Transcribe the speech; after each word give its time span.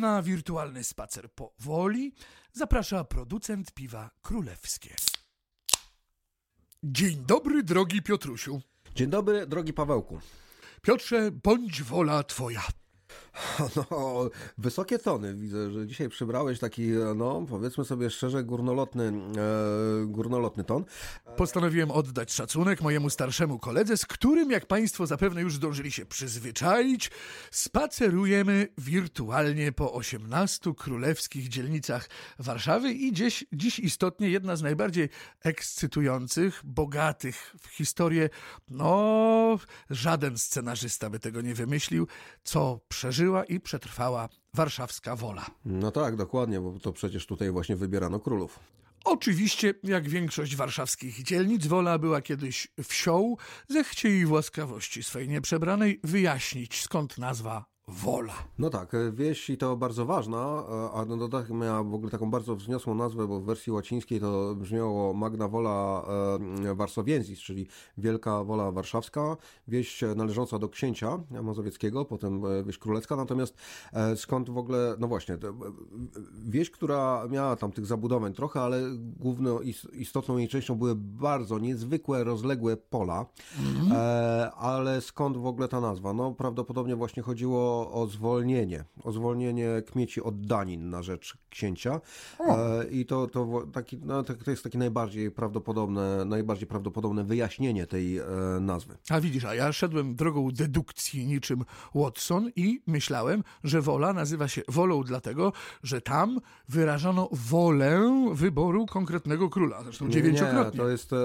Na 0.00 0.22
wirtualny 0.22 0.84
spacer 0.84 1.30
po 1.30 1.54
Woli 1.58 2.12
zaprasza 2.52 3.04
producent 3.04 3.72
piwa 3.72 4.10
królewskie. 4.22 4.94
Dzień 6.82 7.24
dobry, 7.26 7.62
drogi 7.62 8.02
Piotrusiu. 8.02 8.60
Dzień 8.94 9.10
dobry, 9.10 9.46
drogi 9.46 9.72
Pawełku. 9.72 10.20
Piotrze, 10.82 11.30
bądź 11.30 11.82
wola 11.82 12.22
twoja. 12.22 12.62
No, 13.90 14.30
wysokie 14.58 14.98
tony. 14.98 15.34
Widzę, 15.34 15.70
że 15.70 15.86
dzisiaj 15.86 16.08
przybrałeś 16.08 16.58
taki, 16.58 16.88
no, 17.16 17.46
powiedzmy 17.48 17.84
sobie 17.84 18.10
szczerze, 18.10 18.44
górnolotny, 18.44 19.04
e, 19.04 20.06
górnolotny 20.06 20.64
ton. 20.64 20.84
Postanowiłem 21.36 21.90
oddać 21.90 22.32
szacunek 22.32 22.80
mojemu 22.80 23.10
starszemu 23.10 23.58
koledze, 23.58 23.96
z 23.96 24.06
którym, 24.06 24.50
jak 24.50 24.66
Państwo 24.66 25.06
zapewne 25.06 25.42
już 25.42 25.54
zdążyli 25.54 25.92
się 25.92 26.06
przyzwyczaić, 26.06 27.10
spacerujemy 27.50 28.68
wirtualnie 28.78 29.72
po 29.72 29.92
18 29.92 30.74
królewskich 30.74 31.48
dzielnicach 31.48 32.08
Warszawy 32.38 32.92
i 32.92 33.12
dziś, 33.12 33.44
dziś 33.52 33.78
istotnie 33.78 34.30
jedna 34.30 34.56
z 34.56 34.62
najbardziej 34.62 35.08
ekscytujących, 35.42 36.60
bogatych 36.64 37.54
w 37.60 37.68
historię. 37.68 38.30
No, 38.70 39.58
żaden 39.90 40.38
scenarzysta 40.38 41.10
by 41.10 41.18
tego 41.18 41.40
nie 41.40 41.54
wymyślił, 41.54 42.06
co 42.42 42.80
przeżyła 43.26 43.44
i 43.44 43.60
przetrwała 43.60 44.28
warszawska 44.54 45.16
wola. 45.16 45.46
No 45.64 45.90
tak, 45.90 46.16
dokładnie, 46.16 46.60
bo 46.60 46.78
to 46.78 46.92
przecież 46.92 47.26
tutaj 47.26 47.50
właśnie 47.50 47.76
wybierano 47.76 48.20
królów. 48.20 48.58
Oczywiście, 49.04 49.74
jak 49.82 50.08
większość 50.08 50.56
warszawskich 50.56 51.22
dzielnic, 51.22 51.66
Wola 51.66 51.98
była 51.98 52.22
kiedyś 52.22 52.68
wsią, 52.82 53.36
zechciej 53.68 54.12
jej 54.12 54.26
łaskawości 54.26 55.02
swej 55.02 55.28
nieprzebranej 55.28 56.00
wyjaśnić, 56.04 56.82
skąd 56.82 57.18
nazwa 57.18 57.64
Wola. 57.88 58.34
No 58.58 58.70
tak, 58.70 58.94
e, 58.94 59.12
wieś 59.12 59.50
i 59.50 59.58
to 59.58 59.76
bardzo 59.76 60.06
ważna, 60.06 60.38
e, 60.38 60.90
a 60.90 61.04
na 61.04 61.16
dodatek 61.16 61.50
miała 61.50 61.82
w 61.82 61.94
ogóle 61.94 62.10
taką 62.10 62.30
bardzo 62.30 62.56
wzniosłą 62.56 62.94
nazwę, 62.94 63.26
bo 63.26 63.40
w 63.40 63.44
wersji 63.44 63.72
łacińskiej 63.72 64.20
to 64.20 64.54
brzmiało 64.54 65.14
Magna 65.14 65.48
Wola 65.48 66.06
e, 66.64 66.74
Warsowiensis, 66.74 67.38
czyli 67.38 67.66
Wielka 67.98 68.44
Wola 68.44 68.72
Warszawska, 68.72 69.36
wieś 69.68 70.04
należąca 70.16 70.58
do 70.58 70.68
księcia 70.68 71.18
mazowieckiego, 71.42 72.04
potem 72.04 72.42
wieś 72.64 72.78
królewska, 72.78 73.16
natomiast 73.16 73.54
skąd 74.16 74.50
w 74.50 74.58
ogóle, 74.58 74.96
no 74.98 75.08
właśnie, 75.08 75.38
wieś, 76.44 76.70
która 76.70 77.26
miała 77.30 77.56
tam 77.56 77.72
tych 77.72 77.86
zabudowań 77.86 78.32
trochę, 78.32 78.60
ale 78.60 78.80
główną, 78.96 79.60
istotną 79.92 80.36
jej 80.36 80.48
częścią 80.48 80.74
były 80.74 80.94
bardzo 80.96 81.58
niezwykłe, 81.58 82.24
rozległe 82.24 82.76
pola, 82.76 83.26
-hmm. 83.58 84.50
ale 84.56 85.00
skąd 85.00 85.36
w 85.36 85.46
ogóle 85.46 85.68
ta 85.68 85.80
nazwa? 85.80 86.12
No 86.12 86.32
prawdopodobnie 86.32 86.96
właśnie 86.96 87.22
chodziło 87.22 87.75
o, 87.76 88.06
zwolnienie, 88.06 88.84
o 89.04 89.12
zwolnienie 89.12 89.82
kmieci 89.86 90.22
od 90.22 90.46
danin 90.46 90.90
na 90.90 91.02
rzecz 91.02 91.36
księcia. 91.50 92.00
E, 92.40 92.84
I 92.90 93.06
to, 93.06 93.26
to, 93.26 93.62
taki, 93.72 93.98
no, 93.98 94.22
to 94.22 94.50
jest 94.50 94.62
takie 94.62 94.78
najbardziej 94.78 95.30
prawdopodobne, 95.30 96.24
najbardziej 96.24 96.66
prawdopodobne 96.66 97.24
wyjaśnienie 97.24 97.86
tej 97.86 98.18
e, 98.18 98.24
nazwy. 98.60 98.96
A 99.10 99.20
widzisz, 99.20 99.44
a 99.44 99.54
ja 99.54 99.72
szedłem 99.72 100.16
drogą 100.16 100.50
dedukcji 100.50 101.26
niczym 101.26 101.64
Watson 101.94 102.50
i 102.56 102.82
myślałem, 102.86 103.42
że 103.64 103.82
wola 103.82 104.12
nazywa 104.12 104.48
się 104.48 104.62
wolą 104.68 105.02
dlatego, 105.02 105.52
że 105.82 106.00
tam 106.00 106.40
wyrażano 106.68 107.28
wolę 107.32 108.26
wyboru 108.32 108.86
konkretnego 108.86 109.50
króla. 109.50 109.82
Zresztą 109.82 110.10
dziewięciokrotnie. 110.10 110.70
Nie, 110.70 110.84
to 110.84 110.88
jest 110.88 111.12
e, 111.12 111.16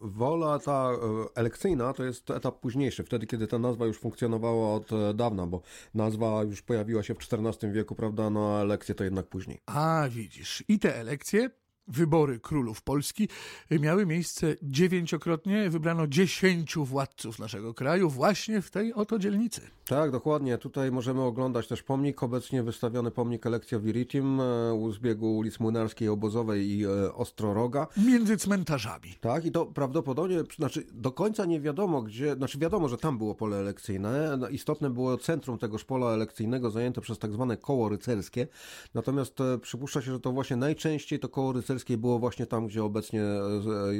wola 0.00 0.58
ta 0.58 0.90
e, 0.92 0.96
elekcyjna, 1.34 1.92
to 1.92 2.04
jest 2.04 2.30
etap 2.30 2.60
późniejszy, 2.60 3.04
wtedy 3.04 3.26
kiedy 3.26 3.46
ta 3.46 3.58
nazwa 3.58 3.86
już 3.86 3.98
funkcjonowała 3.98 4.74
od 4.74 4.92
e, 4.92 5.14
dawna, 5.14 5.46
bo 5.46 5.62
nazwa 5.94 6.42
już 6.42 6.62
pojawiła 6.62 7.02
się 7.02 7.14
w 7.14 7.18
XIV 7.18 7.72
wieku, 7.72 7.94
prawda, 7.94 8.30
no 8.30 8.58
a 8.58 8.62
elekcje 8.62 8.94
to 8.94 9.04
jednak 9.04 9.26
później. 9.26 9.60
A 9.66 10.08
widzisz, 10.10 10.64
i 10.68 10.78
te 10.78 10.96
elekcje 10.96 11.50
wybory 11.88 12.40
królów 12.40 12.82
Polski 12.82 13.28
miały 13.70 14.06
miejsce 14.06 14.56
dziewięciokrotnie. 14.62 15.70
Wybrano 15.70 16.06
dziesięciu 16.06 16.84
władców 16.84 17.38
naszego 17.38 17.74
kraju 17.74 18.10
właśnie 18.10 18.62
w 18.62 18.70
tej 18.70 18.94
oto 18.94 19.18
dzielnicy. 19.18 19.60
Tak, 19.86 20.10
dokładnie. 20.10 20.58
Tutaj 20.58 20.92
możemy 20.92 21.22
oglądać 21.22 21.68
też 21.68 21.82
pomnik, 21.82 22.22
obecnie 22.22 22.62
wystawiony 22.62 23.10
pomnik 23.10 23.46
Elekcja 23.46 23.78
Viritim 23.78 24.40
e, 24.40 24.74
u 24.74 24.92
zbiegu 24.92 25.36
ulic 25.36 25.60
Młynarskiej, 25.60 26.08
Obozowej 26.08 26.70
i 26.70 26.84
e, 26.84 27.14
Ostroroga. 27.14 27.86
Między 27.96 28.36
cmentarzami. 28.36 29.14
Tak, 29.20 29.44
i 29.44 29.52
to 29.52 29.66
prawdopodobnie, 29.66 30.42
znaczy 30.56 30.86
do 30.92 31.12
końca 31.12 31.44
nie 31.44 31.60
wiadomo 31.60 32.02
gdzie, 32.02 32.34
znaczy 32.34 32.58
wiadomo, 32.58 32.88
że 32.88 32.98
tam 32.98 33.18
było 33.18 33.34
pole 33.34 33.56
elekcyjne. 33.56 34.36
No, 34.36 34.48
istotne 34.48 34.90
było 34.90 35.18
centrum 35.18 35.58
tegoż 35.58 35.84
pola 35.84 36.10
elekcyjnego 36.10 36.70
zajęte 36.70 37.00
przez 37.00 37.18
tak 37.18 37.32
zwane 37.32 37.56
koło 37.56 37.88
rycerskie. 37.88 38.48
Natomiast 38.94 39.40
e, 39.40 39.58
przypuszcza 39.58 40.02
się, 40.02 40.12
że 40.12 40.20
to 40.20 40.32
właśnie 40.32 40.56
najczęściej 40.56 41.18
to 41.18 41.28
koło 41.28 41.52
rycerskie 41.52 41.71
było 41.98 42.18
właśnie 42.18 42.46
tam, 42.46 42.66
gdzie 42.66 42.84
obecnie 42.84 43.22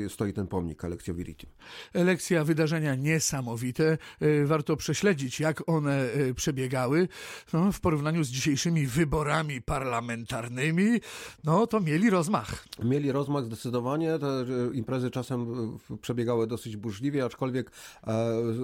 e, 0.04 0.08
stoi 0.08 0.32
ten 0.32 0.46
pomnik 0.46 0.84
Elekcja 0.84 1.14
Viritim. 1.14 1.50
Elekcja, 1.92 2.44
wydarzenia 2.44 2.94
niesamowite. 2.94 3.98
E, 4.20 4.44
warto 4.44 4.76
prześledzić, 4.76 5.40
jak 5.40 5.68
one 5.68 6.12
e, 6.12 6.34
przebiegały. 6.34 7.08
No, 7.52 7.72
w 7.72 7.80
porównaniu 7.80 8.24
z 8.24 8.28
dzisiejszymi 8.28 8.86
wyborami 8.86 9.62
parlamentarnymi, 9.62 11.00
no 11.44 11.66
to 11.66 11.80
mieli 11.80 12.10
rozmach. 12.10 12.64
Mieli 12.84 13.12
rozmach 13.12 13.44
zdecydowanie. 13.44 14.18
Te 14.18 14.44
imprezy 14.72 15.10
czasem 15.10 15.46
przebiegały 16.00 16.46
dosyć 16.46 16.76
burzliwie, 16.76 17.24
aczkolwiek 17.24 17.70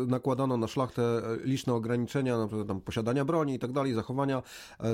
nakładano 0.07 0.57
na 0.57 0.69
szlachtę 0.69 1.03
liczne 1.45 1.75
ograniczenia, 1.75 2.39
na 2.39 2.47
przykład 2.47 2.69
tam 2.69 2.81
posiadania 2.81 3.25
broni 3.25 3.55
i 3.55 3.59
tak 3.59 3.73
dalej, 3.73 3.95
zachowania 3.95 4.43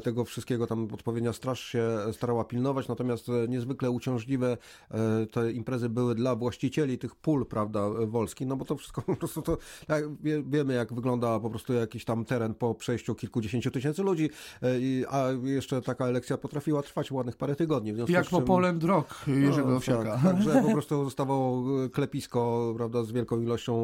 tego 0.03 0.25
wszystkiego. 0.25 0.67
Tam 0.67 0.89
odpowiednia 0.93 1.33
straż 1.33 1.65
się 1.65 1.89
starała 2.13 2.45
pilnować, 2.45 2.89
natomiast 2.89 3.27
niezwykle 3.49 3.91
uciążliwe 4.05 4.57
e, 4.91 5.27
te 5.27 5.53
imprezy 5.53 5.89
były 5.89 6.15
dla 6.15 6.37
właścicieli 6.37 6.99
tych 6.99 7.17
pól, 7.17 7.47
prawda, 7.47 7.91
wolskich, 8.07 8.47
no 8.47 8.57
bo 8.57 8.65
to 8.65 8.77
wszystko 8.77 9.03
po 9.13 9.17
prostu 9.17 9.43
to, 9.43 9.59
jak 9.89 10.05
wiemy 10.51 10.75
jak 10.75 10.95
wygląda 10.95 11.41
po 11.41 11.51
prostu 11.51 11.73
jakiś 11.73 12.05
tam 12.05 12.25
teren 12.25 12.55
po 12.55 12.75
przejściu 12.75 13.15
kilkudziesięciu 13.15 13.71
tysięcy 13.71 14.03
ludzi, 14.03 14.31
e, 14.63 14.67
a 15.11 15.29
jeszcze 15.43 15.83
taka 15.83 16.07
elekcja 16.07 16.39
potrafiła 16.39 16.83
trwać 16.83 17.13
ładnych 17.13 17.37
parę 17.37 17.57
tygodni. 17.57 17.95
Jak 18.09 18.29
po 18.29 18.43
Poland 18.43 18.85
Rock 18.85 19.25
Jerzego 19.27 19.71
no, 19.71 19.77
Owsiaka. 19.77 20.05
Tak, 20.05 20.23
także 20.23 20.63
po 20.63 20.73
prostu 20.79 21.05
zostawało 21.05 21.65
klepisko, 21.93 22.75
prawda, 22.77 23.03
z 23.03 23.13
wielką 23.13 23.41
ilością 23.41 23.75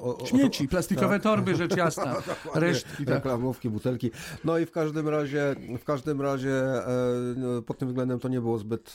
o, 0.00 0.18
o, 0.18 0.26
śmieci, 0.26 0.68
plastikowe 0.68 1.14
tak. 1.14 1.22
torby, 1.22 1.54
rzecz 1.54 1.76
jasna, 1.86 2.16
resztki, 2.54 3.04
tak. 3.04 3.14
reklamówki, 3.14 3.70
butelki. 3.70 4.10
No 4.44 4.58
i 4.58 4.66
w 4.66 4.70
każdym 4.70 5.08
razie, 5.08 5.56
w 5.78 5.84
każdym 5.84 6.20
razie 6.20 6.52
e, 6.52 6.86
no, 7.36 7.62
pod 7.62 7.78
tym 7.78 7.88
względem 7.88 8.18
to 8.18 8.28
nie 8.28 8.40
było 8.40 8.58
zbyt 8.58 8.92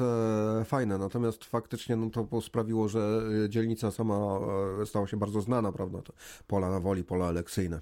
fajne, 0.65 0.97
natomiast 0.97 1.45
faktycznie 1.45 1.95
no, 1.95 2.09
to 2.09 2.41
sprawiło, 2.41 2.87
że 2.87 3.23
e, 3.45 3.49
dzielnica 3.49 3.91
sama 3.91 4.39
e, 4.81 4.85
stała 4.85 5.07
się 5.07 5.17
bardzo 5.17 5.41
znana, 5.41 5.71
prawda, 5.71 6.01
to 6.01 6.13
pola 6.47 6.69
na 6.69 6.79
woli, 6.79 7.03
pola 7.03 7.29
elekcyjne. 7.29 7.81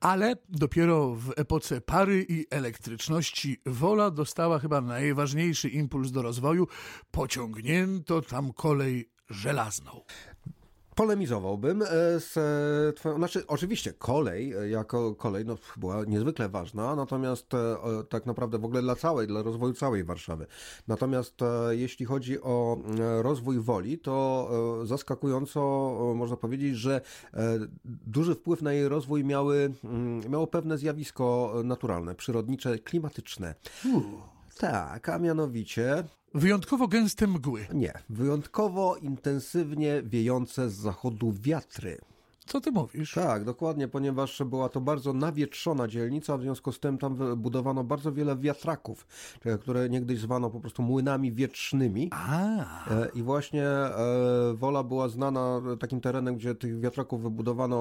Ale 0.00 0.36
dopiero 0.48 1.14
w 1.14 1.32
epoce 1.36 1.80
pary 1.80 2.26
i 2.28 2.46
elektryczności 2.50 3.60
Wola 3.66 4.10
dostała 4.10 4.58
chyba 4.58 4.80
najważniejszy 4.80 5.68
impuls 5.68 6.10
do 6.10 6.22
rozwoju. 6.22 6.66
Pociągnięto 7.10 8.22
tam 8.22 8.52
kolej 8.52 9.10
żelazną 9.30 10.00
polemizowałbym 10.94 11.82
e, 11.82 11.86
z 12.20 12.36
e, 12.36 12.92
twoją, 12.92 13.16
znaczy 13.16 13.46
oczywiście 13.46 13.92
kolej 13.92 14.52
e, 14.52 14.68
jako 14.68 15.14
kolej 15.14 15.44
no, 15.44 15.58
była 15.76 16.04
niezwykle 16.04 16.48
ważna, 16.48 16.96
natomiast 16.96 17.46
tak 18.08 18.26
naprawdę 18.26 18.58
w 18.58 18.64
ogóle 18.64 18.82
dla 18.82 18.96
całej, 18.96 19.26
dla 19.26 19.42
rozwoju 19.42 19.72
całej 19.72 20.04
Warszawy. 20.04 20.46
Natomiast 20.88 21.34
jeśli 21.70 22.06
chodzi 22.06 22.40
o 22.40 22.78
rozwój 23.22 23.60
woli, 23.60 23.98
to 23.98 24.50
zaskakująco 24.84 25.60
można 26.16 26.36
powiedzieć, 26.36 26.76
że 26.76 27.00
duży 27.84 28.34
wpływ 28.34 28.62
na 28.62 28.72
jej 28.72 28.88
rozwój 28.88 29.24
miały, 29.24 29.72
mm, 29.84 30.30
miało 30.30 30.46
pewne 30.46 30.78
zjawisko 30.78 31.54
naturalne, 31.64 32.14
przyrodnicze, 32.14 32.78
klimatyczne. 32.78 33.54
Uh. 33.94 34.30
Tak, 34.58 35.08
a 35.08 35.18
mianowicie 35.18 36.04
Wyjątkowo 36.34 36.88
gęste 36.88 37.26
mgły. 37.26 37.66
Nie, 37.72 37.92
wyjątkowo 38.08 38.96
intensywnie 38.96 40.02
wiejące 40.02 40.70
z 40.70 40.74
zachodu 40.74 41.32
wiatry. 41.32 41.98
Co 42.50 42.60
ty 42.60 42.72
mówisz? 42.72 43.14
Tak, 43.14 43.44
dokładnie, 43.44 43.88
ponieważ 43.88 44.42
była 44.46 44.68
to 44.68 44.80
bardzo 44.80 45.12
nawietrzona 45.12 45.88
dzielnica, 45.88 46.38
w 46.38 46.42
związku 46.42 46.72
z 46.72 46.80
tym 46.80 46.98
tam 46.98 47.36
budowano 47.36 47.84
bardzo 47.84 48.12
wiele 48.12 48.36
wiatraków, 48.36 49.06
które 49.60 49.88
niegdyś 49.88 50.20
zwano 50.20 50.50
po 50.50 50.60
prostu 50.60 50.82
młynami 50.82 51.32
wietrznymi. 51.32 52.08
A. 52.12 52.90
E, 52.90 53.08
I 53.14 53.22
właśnie 53.22 53.66
e, 53.66 53.94
Wola 54.54 54.82
była 54.82 55.08
znana 55.08 55.62
takim 55.80 56.00
terenem, 56.00 56.36
gdzie 56.36 56.54
tych 56.54 56.80
wiatraków 56.80 57.22
wybudowano, 57.22 57.76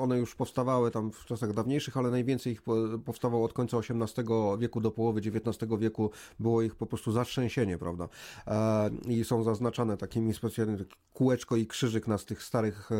one 0.00 0.18
już 0.18 0.34
powstawały 0.34 0.90
tam 0.90 1.12
w 1.12 1.24
czasach 1.24 1.52
dawniejszych, 1.52 1.96
ale 1.96 2.10
najwięcej 2.10 2.52
ich 2.52 2.62
powstawało 3.04 3.44
od 3.44 3.52
końca 3.52 3.76
XVIII 3.78 4.26
wieku 4.58 4.80
do 4.80 4.90
połowy 4.90 5.20
XIX 5.20 5.72
wieku. 5.78 6.10
Było 6.40 6.62
ich 6.62 6.74
po 6.74 6.86
prostu 6.86 7.12
zatrzęsienie, 7.12 7.78
prawda? 7.78 8.08
E, 8.46 8.90
I 9.08 9.24
są 9.24 9.42
zaznaczane 9.42 9.96
takimi 9.96 10.34
specjalnymi 10.34 10.78
kółeczko 11.14 11.56
i 11.56 11.66
krzyżyk 11.66 12.08
na 12.08 12.18
tych 12.18 12.42
starych 12.42 12.90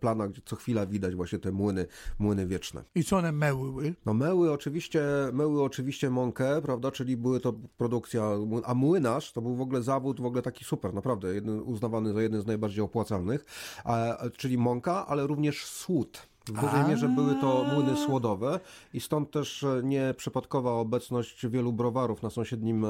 planach, 0.00 0.37
co 0.44 0.56
chwila 0.56 0.86
widać 0.86 1.14
właśnie 1.14 1.38
te 1.38 1.52
młyny, 1.52 1.86
młyny 2.18 2.46
wieczne. 2.46 2.84
I 2.94 3.04
co 3.04 3.16
one 3.16 3.32
mełyły? 3.32 3.94
No 4.06 4.14
meły 4.14 4.52
oczywiście, 4.52 5.02
meły 5.32 5.62
oczywiście 5.62 6.10
mąkę, 6.10 6.62
prawda, 6.62 6.90
czyli 6.90 7.16
były 7.16 7.40
to 7.40 7.54
produkcja, 7.76 8.30
a 8.64 8.74
młynarz 8.74 9.32
to 9.32 9.42
był 9.42 9.54
w 9.54 9.60
ogóle 9.60 9.82
zawód 9.82 10.20
w 10.20 10.24
ogóle 10.24 10.42
taki 10.42 10.64
super, 10.64 10.94
naprawdę, 10.94 11.34
jeden, 11.34 11.60
uznawany 11.60 12.12
za 12.12 12.22
jeden 12.22 12.40
z 12.40 12.46
najbardziej 12.46 12.84
opłacalnych, 12.84 13.44
a, 13.84 14.18
czyli 14.36 14.58
mąka, 14.58 15.06
ale 15.06 15.26
również 15.26 15.64
słód. 15.64 16.28
W 16.52 16.60
dużej 16.60 16.84
mierze 16.88 17.08
były 17.08 17.34
to 17.34 17.64
młyny 17.74 17.96
słodowe 17.96 18.60
i 18.94 19.00
stąd 19.00 19.30
też 19.30 19.64
e, 19.64 19.80
nieprzypadkowa 19.84 20.72
obecność 20.72 21.46
wielu 21.46 21.72
browarów 21.72 22.22
na 22.22 22.30
sąsiednim 22.30 22.84
e, 22.84 22.88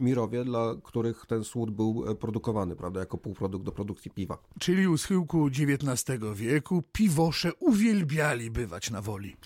Mirowie, 0.00 0.44
dla 0.44 0.74
których 0.82 1.26
ten 1.26 1.44
słód 1.44 1.70
był 1.70 2.04
e, 2.10 2.14
produkowany, 2.14 2.76
prawda, 2.76 3.00
jako 3.00 3.18
półprodukt 3.18 3.64
do 3.64 3.72
produkcji 3.72 4.10
piwa. 4.10 4.38
Czyli 4.58 4.88
u 4.88 4.98
schyłku 4.98 5.46
XIX 5.46 6.20
wieku 6.34 6.82
piwosze 6.92 7.54
uwielbiali 7.54 8.50
bywać 8.50 8.90
na 8.90 9.02
woli. 9.02 9.36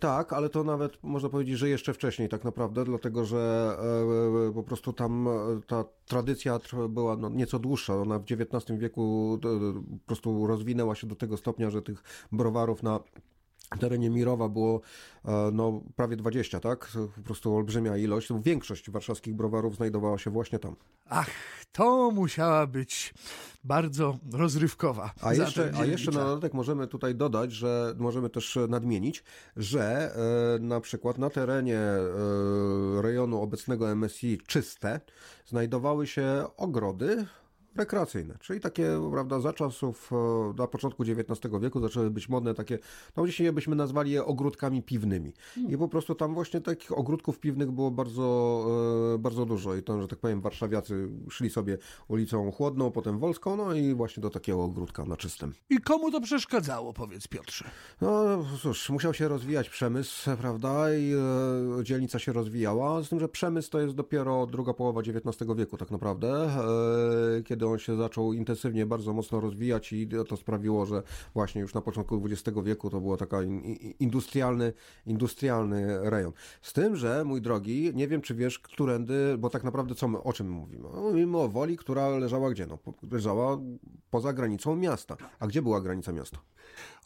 Tak, 0.00 0.32
ale 0.32 0.48
to 0.48 0.64
nawet 0.64 1.02
można 1.02 1.28
powiedzieć, 1.28 1.58
że 1.58 1.68
jeszcze 1.68 1.94
wcześniej 1.94 2.28
tak 2.28 2.44
naprawdę, 2.44 2.84
dlatego 2.84 3.24
że 3.24 3.76
po 4.54 4.62
prostu 4.62 4.92
tam 4.92 5.28
ta 5.66 5.84
tradycja 6.06 6.58
była 6.88 7.16
no, 7.16 7.28
nieco 7.28 7.58
dłuższa. 7.58 7.94
Ona 7.94 8.18
w 8.18 8.22
XIX 8.22 8.80
wieku 8.80 9.38
po 10.00 10.06
prostu 10.06 10.46
rozwinęła 10.46 10.94
się 10.94 11.06
do 11.06 11.16
tego 11.16 11.36
stopnia, 11.36 11.70
że 11.70 11.82
tych 11.82 12.02
browarów 12.32 12.71
na 12.82 13.00
terenie 13.78 14.10
Mirowa 14.10 14.48
było 14.48 14.80
e, 15.24 15.50
no, 15.52 15.80
prawie 15.96 16.16
20, 16.16 16.60
tak? 16.60 16.92
Po 17.16 17.22
prostu 17.22 17.56
olbrzymia 17.56 17.96
ilość. 17.96 18.28
Większość 18.42 18.90
warszawskich 18.90 19.34
browarów 19.34 19.76
znajdowała 19.76 20.18
się 20.18 20.30
właśnie 20.30 20.58
tam. 20.58 20.76
Ach, 21.08 21.30
to 21.72 22.10
musiała 22.10 22.66
być 22.66 23.14
bardzo 23.64 24.18
rozrywkowa. 24.32 25.12
A 25.22 25.34
jeszcze, 25.34 25.72
a 25.80 25.84
jeszcze 25.84 26.10
na 26.10 26.24
dodatek 26.24 26.54
możemy 26.54 26.86
tutaj 26.86 27.14
dodać, 27.14 27.52
że 27.52 27.94
możemy 27.98 28.30
też 28.30 28.58
nadmienić, 28.68 29.24
że 29.56 30.14
e, 30.56 30.58
na 30.58 30.80
przykład 30.80 31.18
na 31.18 31.30
terenie 31.30 31.78
e, 31.78 32.02
rejonu 33.02 33.42
obecnego 33.42 33.96
MSI 33.96 34.38
Czyste 34.46 35.00
znajdowały 35.46 36.06
się 36.06 36.44
ogrody 36.56 37.26
rekreacyjne, 37.76 38.34
czyli 38.40 38.60
takie, 38.60 39.10
prawda, 39.12 39.40
za 39.40 39.52
czasów, 39.52 40.10
e, 40.12 40.54
na 40.58 40.66
początku 40.66 41.02
XIX 41.02 41.54
wieku 41.60 41.80
zaczęły 41.80 42.10
być 42.10 42.28
modne 42.28 42.54
takie, 42.54 42.78
no 43.16 43.26
dzisiaj 43.26 43.52
byśmy 43.52 43.76
nazwali 43.76 44.10
je 44.10 44.24
ogródkami 44.24 44.82
piwnymi. 44.82 45.32
I 45.68 45.78
po 45.78 45.88
prostu 45.88 46.14
tam 46.14 46.34
właśnie 46.34 46.60
takich 46.60 46.98
ogródków 46.98 47.38
piwnych 47.38 47.70
było 47.70 47.90
bardzo, 47.90 48.66
e, 49.14 49.18
bardzo 49.18 49.46
dużo 49.46 49.74
i 49.74 49.82
to, 49.82 50.02
że 50.02 50.08
tak 50.08 50.18
powiem, 50.18 50.40
warszawiacy 50.40 51.08
szli 51.30 51.50
sobie 51.50 51.78
ulicą 52.08 52.52
Chłodną, 52.52 52.90
potem 52.90 53.18
Wolską, 53.18 53.56
no 53.56 53.74
i 53.74 53.94
właśnie 53.94 54.20
do 54.20 54.30
takiego 54.30 54.64
ogródka 54.64 55.04
na 55.04 55.16
czystym. 55.16 55.54
I 55.70 55.78
komu 55.78 56.10
to 56.10 56.20
przeszkadzało, 56.20 56.92
powiedz 56.92 57.28
Piotrze? 57.28 57.70
No 58.00 58.44
cóż, 58.62 58.90
musiał 58.90 59.14
się 59.14 59.28
rozwijać 59.28 59.70
przemysł, 59.70 60.30
prawda, 60.40 60.94
i 60.94 61.12
e, 61.80 61.84
dzielnica 61.84 62.18
się 62.18 62.32
rozwijała, 62.32 63.02
z 63.02 63.08
tym, 63.08 63.20
że 63.20 63.28
przemysł 63.28 63.70
to 63.70 63.80
jest 63.80 63.94
dopiero 63.94 64.46
druga 64.46 64.74
połowa 64.74 65.00
XIX 65.00 65.50
wieku 65.56 65.76
tak 65.76 65.90
naprawdę, 65.90 66.28
e, 67.38 67.42
kiedy 67.42 67.61
kiedy 67.62 67.72
on 67.72 67.78
się 67.78 67.96
zaczął 67.96 68.32
intensywnie, 68.32 68.86
bardzo 68.86 69.12
mocno 69.12 69.40
rozwijać 69.40 69.92
i 69.92 70.08
to 70.28 70.36
sprawiło, 70.36 70.86
że 70.86 71.02
właśnie 71.34 71.60
już 71.60 71.74
na 71.74 71.80
początku 71.80 72.22
XX 72.26 72.58
wieku 72.64 72.90
to 72.90 73.00
było 73.00 73.16
taka 73.16 73.38
industrialny, 74.00 74.72
industrialny 75.06 76.10
rejon. 76.10 76.32
Z 76.62 76.72
tym, 76.72 76.96
że 76.96 77.24
mój 77.24 77.42
drogi, 77.42 77.92
nie 77.94 78.08
wiem 78.08 78.22
czy 78.22 78.34
wiesz, 78.34 78.58
którędy, 78.58 79.38
bo 79.38 79.50
tak 79.50 79.64
naprawdę 79.64 79.94
co 79.94 80.08
my, 80.08 80.22
o 80.22 80.32
czym 80.32 80.50
mówimy? 80.50 80.88
No, 80.94 81.00
mówimy 81.00 81.38
o 81.38 81.48
Woli, 81.48 81.76
która 81.76 82.08
leżała 82.08 82.50
gdzie? 82.50 82.66
No, 82.66 82.78
leżała 83.12 83.58
poza 84.10 84.32
granicą 84.32 84.76
miasta. 84.76 85.16
A 85.38 85.46
gdzie 85.46 85.62
była 85.62 85.80
granica 85.80 86.12
miasta? 86.12 86.38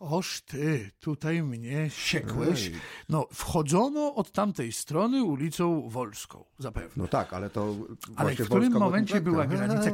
Oż 0.00 0.40
ty, 0.40 0.90
tutaj 1.00 1.42
mnie 1.42 1.90
siekłeś. 1.90 2.70
No, 3.08 3.26
wchodzono 3.32 4.14
od 4.14 4.32
tamtej 4.32 4.72
strony 4.72 5.24
ulicą 5.24 5.88
Wolską, 5.88 6.44
zapewne. 6.58 6.92
No 6.96 7.08
tak, 7.08 7.32
ale 7.32 7.50
to 7.50 7.74
Ale 8.16 8.34
w 8.34 8.44
którym 8.44 8.72
momencie 8.72 9.20
była 9.20 9.46
granica 9.46 9.90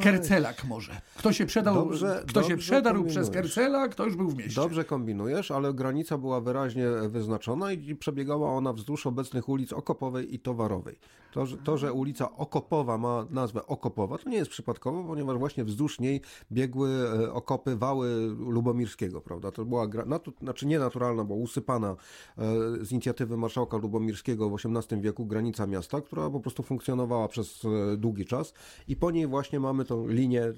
Kercelak 0.52 0.64
może? 0.68 1.00
Kto 1.18 1.32
się 1.32 1.46
przedał, 1.46 1.74
dobrze, 1.74 2.22
kto 2.26 2.40
dobrze 2.40 2.50
się 2.50 2.56
przedarł 2.56 3.04
przez 3.04 3.30
Kercelak, 3.30 3.94
to 3.94 4.04
już 4.04 4.16
był 4.16 4.28
w 4.28 4.36
mieście. 4.36 4.60
Dobrze 4.60 4.84
kombinujesz, 4.84 5.50
ale 5.50 5.74
granica 5.74 6.18
była 6.18 6.40
wyraźnie 6.40 6.86
wyznaczona 7.08 7.72
i 7.72 7.94
przebiegała 7.94 8.52
ona 8.52 8.72
wzdłuż 8.72 9.06
obecnych 9.06 9.48
ulic 9.48 9.72
Okopowej 9.72 10.34
i 10.34 10.38
Towarowej. 10.38 10.98
To, 11.32 11.46
że, 11.46 11.56
to, 11.56 11.78
że 11.78 11.92
ulica 11.92 12.36
Okopowa 12.36 12.98
ma 12.98 13.26
nazwę 13.30 13.66
Okopowa, 13.66 14.18
to 14.18 14.30
nie 14.30 14.36
jest 14.36 14.50
przypadkowo, 14.50 15.04
ponieważ 15.04 15.38
właśnie 15.38 15.64
wzdłuż 15.64 16.00
niej 16.00 16.20
biegły 16.52 16.90
e, 16.90 17.32
okopy 17.32 17.76
wały 17.76 18.36
Lubomirskiego, 18.38 19.20
prawda? 19.20 19.50
To 19.50 19.64
była 19.64 19.88
natu, 20.06 20.32
znaczy 20.42 20.66
nie 20.66 20.78
naturalna, 20.78 21.24
bo 21.24 21.34
usypana 21.34 21.96
e, 22.38 22.44
z 22.84 22.92
inicjatywy 22.92 23.36
marszałka 23.36 23.76
Lubomirskiego 23.76 24.50
w 24.50 24.54
XVIII 24.54 25.02
wieku 25.02 25.26
granica 25.26 25.66
miasta, 25.66 26.00
która 26.00 26.30
po 26.30 26.40
prostu 26.40 26.62
funkcjonowała 26.62 27.28
przez 27.28 27.64
e, 27.64 27.96
długi 27.96 28.24
czas 28.24 28.54
i 28.88 28.96
po 28.96 29.10
niej 29.10 29.26
właśnie 29.26 29.60
mamy 29.60 29.84
tą 29.84 30.08
linię 30.08 30.41
e, 30.48 30.54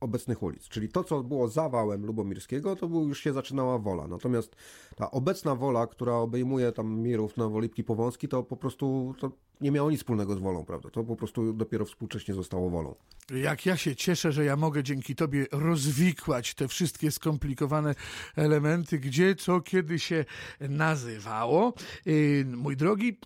obecnych 0.00 0.42
ulic. 0.42 0.68
Czyli 0.68 0.88
to, 0.88 1.04
co 1.04 1.22
było 1.22 1.48
zawałem 1.48 2.06
Lubomirskiego, 2.06 2.76
to 2.76 2.88
był, 2.88 3.08
już 3.08 3.20
się 3.20 3.32
zaczynała 3.32 3.78
wola. 3.78 4.08
Natomiast 4.08 4.56
ta 4.96 5.10
obecna 5.10 5.54
wola, 5.54 5.86
która 5.86 6.14
obejmuje 6.14 6.72
tam 6.72 6.98
Mirów, 7.00 7.36
Nowolipki, 7.36 7.84
Powązki, 7.84 8.28
to 8.28 8.42
po 8.42 8.56
prostu 8.56 9.14
to 9.18 9.30
nie 9.60 9.70
miało 9.70 9.90
nic 9.90 10.00
wspólnego 10.00 10.34
z 10.34 10.38
wolą, 10.38 10.64
prawda? 10.64 10.90
To 10.90 11.04
po 11.04 11.16
prostu 11.16 11.52
dopiero 11.52 11.84
współcześnie 11.84 12.34
zostało 12.34 12.70
wolą. 12.70 12.94
Jak 13.30 13.66
ja 13.66 13.76
się 13.76 13.96
cieszę, 13.96 14.32
że 14.32 14.44
ja 14.44 14.56
mogę 14.56 14.82
dzięki 14.82 15.14
tobie 15.14 15.46
rozwikłać 15.52 16.54
te 16.54 16.68
wszystkie 16.68 17.10
skomplikowane 17.10 17.94
elementy, 18.36 18.98
gdzie 18.98 19.34
co 19.34 19.60
kiedy 19.60 19.98
się 19.98 20.24
nazywało. 20.60 21.72
Y, 22.06 22.46
mój 22.56 22.76
drogi, 22.76 23.18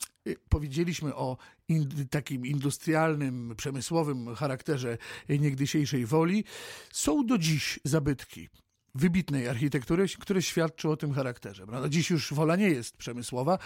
powiedzieliśmy 0.49 1.15
o 1.15 1.37
in, 1.69 1.89
takim 2.11 2.47
industrialnym, 2.47 3.55
przemysłowym 3.57 4.35
charakterze 4.35 4.99
niegdysiejszej 5.29 6.07
woli. 6.07 6.45
Są 6.93 7.27
do 7.27 7.39
dziś 7.39 7.81
zabytki 7.85 8.49
wybitnej 8.94 9.49
architektury, 9.49 10.06
które 10.19 10.43
świadczy 10.43 10.89
o 10.89 10.97
tym 10.97 11.12
charakterze. 11.12 11.67
Prawda? 11.67 11.89
Dziś 11.89 12.11
już 12.11 12.35
wola 12.35 12.56
nie 12.56 12.69
jest 12.69 12.97
przemysłowa, 12.97 13.59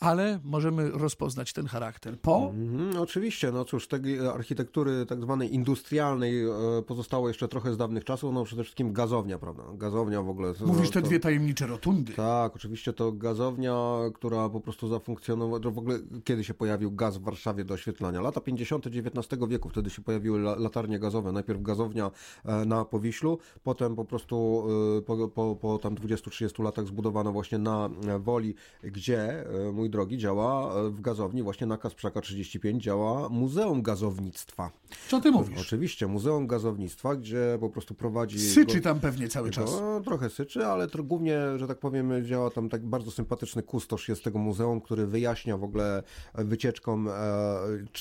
ale 0.00 0.40
możemy 0.44 0.90
rozpoznać 0.90 1.52
ten 1.52 1.66
charakter. 1.66 2.20
Po? 2.20 2.50
Mm, 2.54 2.96
oczywiście, 2.96 3.52
no 3.52 3.64
cóż, 3.64 3.88
tej 3.88 4.28
architektury 4.28 5.06
tak 5.06 5.22
zwanej 5.22 5.54
industrialnej 5.54 6.44
e, 6.44 6.52
pozostało 6.86 7.28
jeszcze 7.28 7.48
trochę 7.48 7.72
z 7.72 7.76
dawnych 7.76 8.04
czasów, 8.04 8.34
no 8.34 8.44
przede 8.44 8.64
wszystkim 8.64 8.92
gazownia, 8.92 9.38
prawda? 9.38 9.62
Gazownia 9.74 10.22
w 10.22 10.28
ogóle. 10.28 10.52
Mówisz 10.66 10.90
te 10.90 11.02
to, 11.02 11.06
dwie 11.06 11.20
tajemnicze 11.20 11.66
rotundy. 11.66 12.12
Tak, 12.12 12.56
oczywiście 12.56 12.92
to 12.92 13.12
gazownia, 13.12 13.76
która 14.14 14.48
po 14.48 14.60
prostu 14.60 14.88
zafunkcjonowała, 14.88 15.60
w 15.70 15.78
ogóle 15.78 15.98
kiedy 16.24 16.44
się 16.44 16.54
pojawił 16.54 16.92
gaz 16.92 17.18
w 17.18 17.22
Warszawie 17.22 17.64
do 17.64 17.74
oświetlania? 17.74 18.20
Lata 18.20 18.40
50. 18.40 18.86
XIX 18.86 19.42
wieku, 19.48 19.68
wtedy 19.68 19.90
się 19.90 20.02
pojawiły 20.02 20.40
latarnie 20.40 20.98
gazowe. 20.98 21.32
Najpierw 21.32 21.62
gazownia 21.62 22.10
e, 22.44 22.64
na 22.64 22.84
Powiślu, 22.84 23.38
potem 23.62 23.96
po 23.96 24.04
prostu 24.04 24.65
po, 25.06 25.28
po, 25.28 25.56
po 25.56 25.78
tam 25.78 25.94
20-30 25.94 26.64
latach 26.64 26.86
zbudowano 26.86 27.32
właśnie 27.32 27.58
na 27.58 27.90
Woli, 28.18 28.54
gdzie, 28.82 29.44
y, 29.68 29.72
mój 29.72 29.90
drogi, 29.90 30.18
działa 30.18 30.80
y, 30.86 30.90
w 30.90 31.00
gazowni, 31.00 31.42
właśnie 31.42 31.66
na 31.66 31.78
Kasprzaka 31.78 32.20
35 32.20 32.84
działa 32.84 33.28
Muzeum 33.28 33.82
Gazownictwa. 33.82 34.70
Co 35.08 35.20
ty 35.20 35.30
mówisz? 35.30 35.60
Oczywiście, 35.60 36.06
Muzeum 36.06 36.46
Gazownictwa, 36.46 37.16
gdzie 37.16 37.58
po 37.60 37.70
prostu 37.70 37.94
prowadzi... 37.94 38.40
Syczy 38.40 38.80
tam 38.80 39.00
pewnie 39.00 39.28
cały 39.28 39.50
czas. 39.50 39.80
No, 39.80 40.00
trochę 40.00 40.30
syczy, 40.30 40.66
ale 40.66 40.88
to 40.88 41.02
głównie, 41.02 41.38
że 41.56 41.66
tak 41.66 41.78
powiem, 41.78 42.24
działa 42.24 42.50
tam 42.50 42.68
tak 42.68 42.86
bardzo 42.86 43.10
sympatyczny 43.10 43.62
kustosz 43.62 44.08
jest 44.08 44.24
tego 44.24 44.38
muzeum, 44.38 44.80
który 44.80 45.06
wyjaśnia 45.06 45.56
w 45.56 45.64
ogóle 45.64 46.02
wycieczkom, 46.34 47.08
e, 47.08 47.12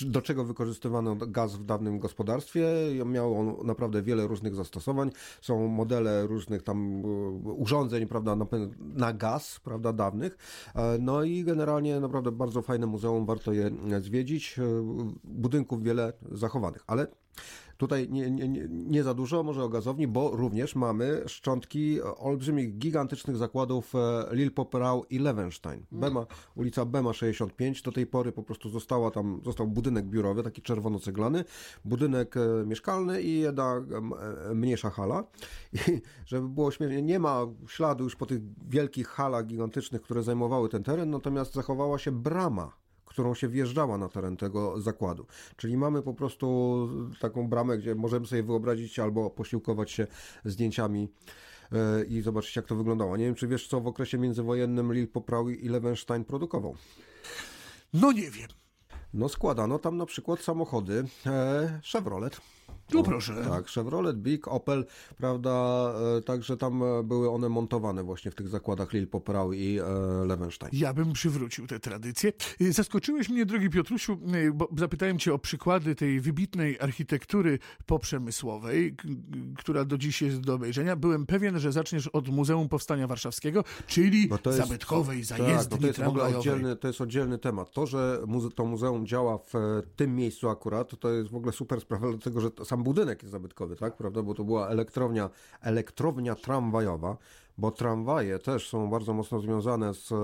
do 0.01 0.21
czego 0.21 0.43
wykorzystywano 0.43 1.15
gaz 1.15 1.55
w 1.55 1.65
dawnym 1.65 1.99
gospodarstwie. 1.99 2.67
Miał 3.05 3.39
on 3.39 3.67
naprawdę 3.67 4.01
wiele 4.01 4.27
różnych 4.27 4.55
zastosowań. 4.55 5.11
Są 5.41 5.67
modele 5.67 6.27
różnych 6.27 6.54
tam 6.63 7.03
e, 7.05 7.07
urządzeń, 7.51 8.07
prawda, 8.07 8.35
na, 8.35 8.45
na 8.79 9.13
gaz, 9.13 9.59
prawda, 9.63 9.93
dawnych. 9.93 10.37
E, 10.75 10.97
no 10.99 11.23
i 11.23 11.43
generalnie 11.43 11.99
naprawdę 11.99 12.31
bardzo 12.31 12.61
fajne 12.61 12.87
muzeum, 12.87 13.25
warto 13.25 13.53
je 13.53 13.71
zwiedzić. 13.99 14.59
Budynków 15.23 15.83
wiele 15.83 16.13
zachowanych, 16.31 16.83
ale 16.87 17.07
Tutaj 17.77 18.09
nie, 18.09 18.31
nie, 18.31 18.67
nie, 18.69 19.03
za 19.03 19.13
dużo, 19.13 19.43
może 19.43 19.63
o 19.63 19.69
gazowni, 19.69 20.07
bo 20.07 20.31
również 20.31 20.75
mamy 20.75 21.23
szczątki 21.27 22.01
olbrzymich, 22.01 22.77
gigantycznych 22.77 23.37
zakładów 23.37 23.95
e, 23.95 24.25
Lil 24.31 24.51
Poperau 24.51 25.03
i 25.09 25.19
Levenstein. 25.19 25.85
Mm. 25.91 26.01
Bema, 26.01 26.25
ulica 26.55 26.85
Bema 26.85 27.13
65, 27.13 27.81
do 27.81 27.91
tej 27.91 28.07
pory 28.07 28.31
po 28.31 28.43
prostu 28.43 28.69
została 28.69 29.11
tam, 29.11 29.41
został 29.45 29.67
budynek 29.67 30.05
biurowy, 30.05 30.43
taki 30.43 30.61
czerwono-ceglany, 30.61 31.43
budynek 31.85 32.37
e, 32.37 32.65
mieszkalny 32.65 33.21
i 33.21 33.39
jedna 33.39 33.85
e, 34.49 34.55
mniejsza 34.55 34.89
hala. 34.89 35.23
I 35.73 35.77
żeby 36.25 36.49
było 36.49 36.71
śmiesznie, 36.71 37.01
nie 37.01 37.19
ma 37.19 37.47
śladu 37.67 38.03
już 38.03 38.15
po 38.15 38.25
tych 38.25 38.39
wielkich 38.67 39.07
halach 39.07 39.45
gigantycznych, 39.45 40.01
które 40.01 40.23
zajmowały 40.23 40.69
ten 40.69 40.83
teren, 40.83 41.09
natomiast 41.09 41.53
zachowała 41.53 41.99
się 41.99 42.11
brama 42.11 42.84
którą 43.15 43.33
się 43.33 43.47
wjeżdżała 43.49 43.97
na 43.97 44.09
teren 44.09 44.37
tego 44.37 44.81
zakładu. 44.81 45.25
Czyli 45.57 45.77
mamy 45.77 46.01
po 46.01 46.13
prostu 46.13 46.89
taką 47.19 47.47
bramę, 47.47 47.77
gdzie 47.77 47.95
możemy 47.95 48.27
sobie 48.27 48.43
wyobrazić 48.43 48.99
albo 48.99 49.29
posiłkować 49.29 49.91
się 49.91 50.07
zdjęciami 50.45 51.09
i 52.07 52.21
zobaczyć, 52.21 52.55
jak 52.55 52.65
to 52.65 52.75
wyglądało. 52.75 53.17
Nie 53.17 53.25
wiem, 53.25 53.35
czy 53.35 53.47
wiesz, 53.47 53.67
co 53.67 53.81
w 53.81 53.87
okresie 53.87 54.17
międzywojennym 54.17 54.93
Lil 54.93 55.07
Poprał 55.07 55.49
i 55.49 55.69
Levenstein 55.69 56.25
produkował. 56.25 56.75
No 57.93 58.11
nie 58.11 58.31
wiem. 58.31 58.47
No 59.13 59.29
składano 59.29 59.79
tam 59.79 59.97
na 59.97 60.05
przykład 60.05 60.39
samochody 60.39 61.05
e, 61.25 61.79
Chevrolet. 61.91 62.41
No 62.93 63.03
proszę. 63.03 63.45
Tak, 63.49 63.67
Chevrolet, 63.67 64.17
Big, 64.17 64.47
Opel, 64.47 64.85
prawda, 65.17 65.51
e, 66.17 66.21
także 66.21 66.57
tam 66.57 66.83
e, 66.83 67.03
były 67.03 67.29
one 67.29 67.49
montowane 67.49 68.03
właśnie 68.03 68.31
w 68.31 68.35
tych 68.35 68.47
zakładach 68.49 68.93
Lil 68.93 69.07
Poprał 69.07 69.53
i 69.53 69.79
e, 69.79 70.25
Levenstein. 70.25 70.71
Ja 70.73 70.93
bym 70.93 71.13
przywrócił 71.13 71.67
tę 71.67 71.79
tradycję. 71.79 72.33
Zaskoczyłeś 72.59 73.29
mnie, 73.29 73.45
drogi 73.45 73.69
Piotrusiu, 73.69 74.17
bo 74.53 74.69
zapytałem 74.77 75.19
cię 75.19 75.33
o 75.33 75.39
przykłady 75.39 75.95
tej 75.95 76.19
wybitnej 76.21 76.79
architektury 76.79 77.59
poprzemysłowej, 77.85 78.95
która 79.57 79.85
do 79.85 79.97
dziś 79.97 80.21
jest 80.21 80.39
do 80.39 80.53
obejrzenia. 80.53 80.95
Byłem 80.95 81.25
pewien, 81.25 81.59
że 81.59 81.71
zaczniesz 81.71 82.07
od 82.07 82.29
Muzeum 82.29 82.69
Powstania 82.69 83.07
Warszawskiego, 83.07 83.63
czyli 83.87 84.29
to 84.43 84.49
jest- 84.51 84.67
zabytkowej 84.67 85.17
tak, 85.17 85.37
zajezdni 85.37 85.77
bo 85.77 85.81
to 85.81 85.87
jest 85.87 85.99
w 85.99 86.07
ogóle 86.07 86.23
tramwajowej. 86.23 86.53
oddzielny, 86.53 86.75
to 86.75 86.87
jest 86.87 87.01
oddzielny 87.01 87.37
temat. 87.37 87.71
To, 87.71 87.85
że 87.85 88.21
muze 88.27 88.49
to 88.49 88.65
muzeum 88.65 89.07
działa 89.07 89.37
w 89.37 89.53
tym 89.95 90.15
miejscu 90.15 90.49
akurat, 90.49 90.99
to 90.99 91.11
jest 91.11 91.31
w 91.31 91.35
ogóle 91.35 91.53
super 91.53 91.81
sprawa, 91.81 92.09
dlatego 92.09 92.41
że 92.41 92.49
sam 92.75 92.83
budynek 92.83 93.23
jest 93.23 93.31
zabytkowy, 93.31 93.75
tak, 93.75 93.97
prawda, 93.97 94.21
bo 94.23 94.33
to 94.33 94.43
była 94.43 94.69
elektrownia, 94.69 95.29
elektrownia 95.61 96.35
tramwajowa, 96.35 97.17
bo 97.57 97.71
tramwaje 97.71 98.39
też 98.39 98.69
są 98.69 98.89
bardzo 98.89 99.13
mocno 99.13 99.39
związane 99.39 99.93
z 99.93 100.11
e, 100.11 100.15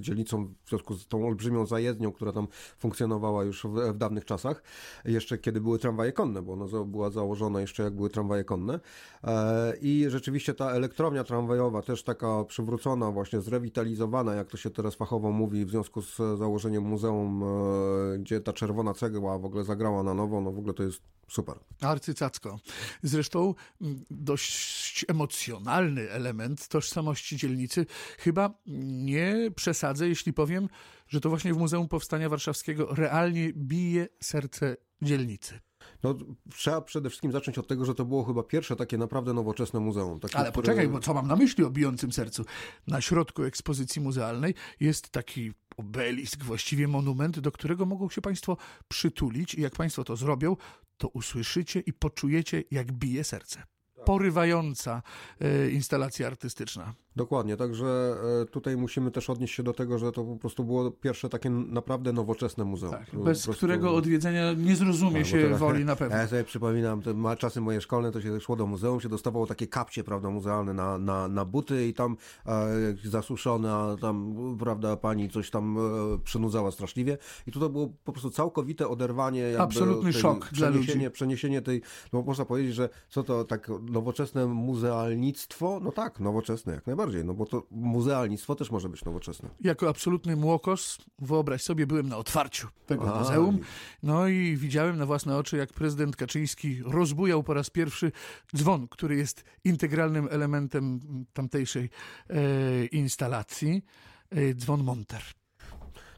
dzielnicą, 0.00 0.54
w 0.64 0.68
związku 0.68 0.94
z 0.94 1.06
tą 1.06 1.26
olbrzymią 1.26 1.66
zajezdnią, 1.66 2.12
która 2.12 2.32
tam 2.32 2.48
funkcjonowała 2.78 3.44
już 3.44 3.64
w, 3.64 3.92
w 3.94 3.96
dawnych 3.96 4.24
czasach, 4.24 4.62
jeszcze 5.04 5.38
kiedy 5.38 5.60
były 5.60 5.78
tramwaje 5.78 6.12
konne, 6.12 6.42
bo 6.42 6.52
ona 6.52 6.84
była 6.84 7.10
założona 7.10 7.60
jeszcze 7.60 7.82
jak 7.82 7.94
były 7.94 8.10
tramwaje 8.10 8.44
konne. 8.44 8.80
E, 9.24 9.76
I 9.80 10.06
rzeczywiście 10.08 10.54
ta 10.54 10.70
elektrownia 10.70 11.24
tramwajowa, 11.24 11.82
też 11.82 12.02
taka 12.02 12.44
przywrócona, 12.44 13.10
właśnie 13.10 13.40
zrewitalizowana, 13.40 14.34
jak 14.34 14.48
to 14.48 14.56
się 14.56 14.70
teraz 14.70 14.94
fachowo 14.94 15.32
mówi, 15.32 15.64
w 15.64 15.70
związku 15.70 16.02
z 16.02 16.16
założeniem 16.16 16.84
muzeum, 16.84 17.42
e, 17.42 18.18
gdzie 18.18 18.40
ta 18.40 18.52
czerwona 18.52 18.94
cegła 18.94 19.38
w 19.38 19.44
ogóle 19.44 19.64
zagrała 19.64 20.02
na 20.02 20.14
nowo, 20.14 20.40
no 20.40 20.52
w 20.52 20.58
ogóle 20.58 20.74
to 20.74 20.82
jest 20.82 21.02
super. 21.28 21.58
Arcycacko. 21.80 22.58
Zresztą 23.02 23.54
mm, 23.80 24.04
dość 24.10 25.04
emocjonalny 25.08 26.10
element 26.10 26.47
tożsamości 26.56 27.36
dzielnicy. 27.36 27.86
Chyba 28.18 28.58
nie 29.06 29.50
przesadzę, 29.56 30.08
jeśli 30.08 30.32
powiem, 30.32 30.68
że 31.08 31.20
to 31.20 31.28
właśnie 31.28 31.54
w 31.54 31.56
Muzeum 31.58 31.88
Powstania 31.88 32.28
Warszawskiego 32.28 32.94
realnie 32.94 33.52
bije 33.52 34.08
serce 34.22 34.76
dzielnicy. 35.02 35.60
No, 36.02 36.14
trzeba 36.54 36.80
przede 36.80 37.08
wszystkim 37.10 37.32
zacząć 37.32 37.58
od 37.58 37.66
tego, 37.66 37.84
że 37.84 37.94
to 37.94 38.04
było 38.04 38.24
chyba 38.24 38.42
pierwsze 38.42 38.76
takie 38.76 38.98
naprawdę 38.98 39.32
nowoczesne 39.34 39.80
muzeum. 39.80 40.20
Takie, 40.20 40.36
Ale 40.36 40.50
które- 40.50 40.62
poczekaj, 40.62 40.88
bo 40.88 41.00
co 41.00 41.14
mam 41.14 41.26
na 41.26 41.36
myśli 41.36 41.64
o 41.64 41.70
bijącym 41.70 42.12
sercu? 42.12 42.44
Na 42.86 43.00
środku 43.00 43.42
ekspozycji 43.42 44.02
muzealnej 44.02 44.54
jest 44.80 45.08
taki 45.08 45.52
obelisk, 45.76 46.44
właściwie 46.44 46.88
monument, 46.88 47.38
do 47.40 47.52
którego 47.52 47.86
mogą 47.86 48.08
się 48.10 48.20
Państwo 48.20 48.56
przytulić 48.88 49.54
i 49.54 49.60
jak 49.60 49.72
Państwo 49.76 50.04
to 50.04 50.16
zrobią, 50.16 50.56
to 50.96 51.08
usłyszycie 51.08 51.80
i 51.80 51.92
poczujecie, 51.92 52.64
jak 52.70 52.92
bije 52.92 53.24
serce. 53.24 53.62
Porywająca 54.08 55.02
e, 55.40 55.70
instalacja 55.70 56.26
artystyczna. 56.26 56.94
Dokładnie, 57.18 57.56
także 57.56 58.16
e, 58.42 58.46
tutaj 58.46 58.76
musimy 58.76 59.10
też 59.10 59.30
odnieść 59.30 59.54
się 59.54 59.62
do 59.62 59.72
tego, 59.72 59.98
że 59.98 60.12
to 60.12 60.24
po 60.24 60.36
prostu 60.36 60.64
było 60.64 60.90
pierwsze 60.90 61.28
takie 61.28 61.50
naprawdę 61.50 62.12
nowoczesne 62.12 62.64
muzeum. 62.64 62.92
Tak, 62.92 63.06
bez 63.12 63.44
prostu- 63.44 63.52
którego 63.52 63.94
odwiedzenia 63.94 64.52
nie 64.52 64.76
zrozumie 64.76 65.18
Tak, 65.18 65.26
się 65.26 65.42
teraz- 65.42 65.60
woli 65.60 65.84
na 65.84 65.96
pewno. 65.96 66.16
Ja 66.16 66.26
sobie 66.26 66.44
przypominam, 66.44 67.02
te 67.02 67.36
czasy 67.38 67.60
moje 67.60 67.80
szkolne, 67.80 68.12
to 68.12 68.20
się 68.20 68.40
szło 68.40 68.56
do 68.56 68.66
muzeum, 68.66 69.00
się 69.00 69.08
dostawało 69.08 69.46
takie 69.46 69.66
kapcie, 69.66 70.04
prawda, 70.04 70.30
muzealne 70.30 70.74
na, 70.74 70.98
na, 70.98 71.28
na 71.28 71.44
buty 71.44 71.86
i 71.86 71.94
tam 71.94 72.16
e, 72.46 72.68
zasuszone, 73.04 73.72
a 73.72 73.96
tam, 74.00 74.34
prawda, 74.60 74.96
pani 74.96 75.30
coś 75.30 75.50
tam 75.50 75.78
e, 75.78 76.18
przynudzała 76.24 76.70
straszliwie. 76.70 77.18
I 77.46 77.52
tutaj 77.52 77.68
było 77.68 77.88
po 78.04 78.12
prostu 78.12 78.30
całkowite 78.30 78.88
oderwanie. 78.88 79.40
Jakby 79.40 79.62
Absolutny 79.62 80.12
tej, 80.12 80.20
szok 80.20 80.38
dla 80.38 80.68
przeniesienie, 80.70 81.04
ludzi. 81.04 81.14
Przeniesienie 81.14 81.62
tej, 81.62 81.82
no 82.12 82.22
można 82.22 82.44
powiedzieć, 82.44 82.74
że 82.74 82.88
co 83.08 83.22
to 83.22 83.44
tak 83.44 83.68
nowoczesne 83.82 84.46
muzealnictwo? 84.46 85.80
No 85.82 85.92
tak, 85.92 86.20
nowoczesne 86.20 86.74
jak 86.74 86.86
najbardziej, 86.86 87.07
no 87.24 87.34
bo 87.34 87.46
to 87.46 87.66
muzealnictwo 87.70 88.54
też 88.54 88.70
może 88.70 88.88
być 88.88 89.04
nowoczesne. 89.04 89.48
Jako 89.60 89.88
absolutny 89.88 90.36
młokos, 90.36 90.98
wyobraź 91.18 91.62
sobie, 91.62 91.86
byłem 91.86 92.08
na 92.08 92.16
otwarciu 92.16 92.68
tego 92.86 93.14
A, 93.14 93.18
muzeum. 93.18 93.58
No 94.02 94.28
i 94.28 94.56
widziałem 94.56 94.98
na 94.98 95.06
własne 95.06 95.36
oczy, 95.36 95.56
jak 95.56 95.72
prezydent 95.72 96.16
Kaczyński 96.16 96.82
rozbujał 96.82 97.42
po 97.42 97.54
raz 97.54 97.70
pierwszy 97.70 98.12
dzwon, 98.56 98.88
który 98.88 99.16
jest 99.16 99.44
integralnym 99.64 100.28
elementem 100.30 101.00
tamtejszej 101.32 101.90
e, 102.30 102.86
instalacji. 102.86 103.82
E, 104.30 104.54
dzwon 104.54 104.84
Monter. 104.84 105.22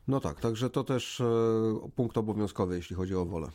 No 0.09 0.21
tak, 0.21 0.41
także 0.41 0.71
to 0.71 0.85
też 0.85 1.21
e, 1.21 1.25
punkt 1.97 2.19
obowiązkowy, 2.19 2.77
jeśli 2.77 2.97
chodzi 2.97 3.15
o 3.15 3.25
wolę. 3.25 3.49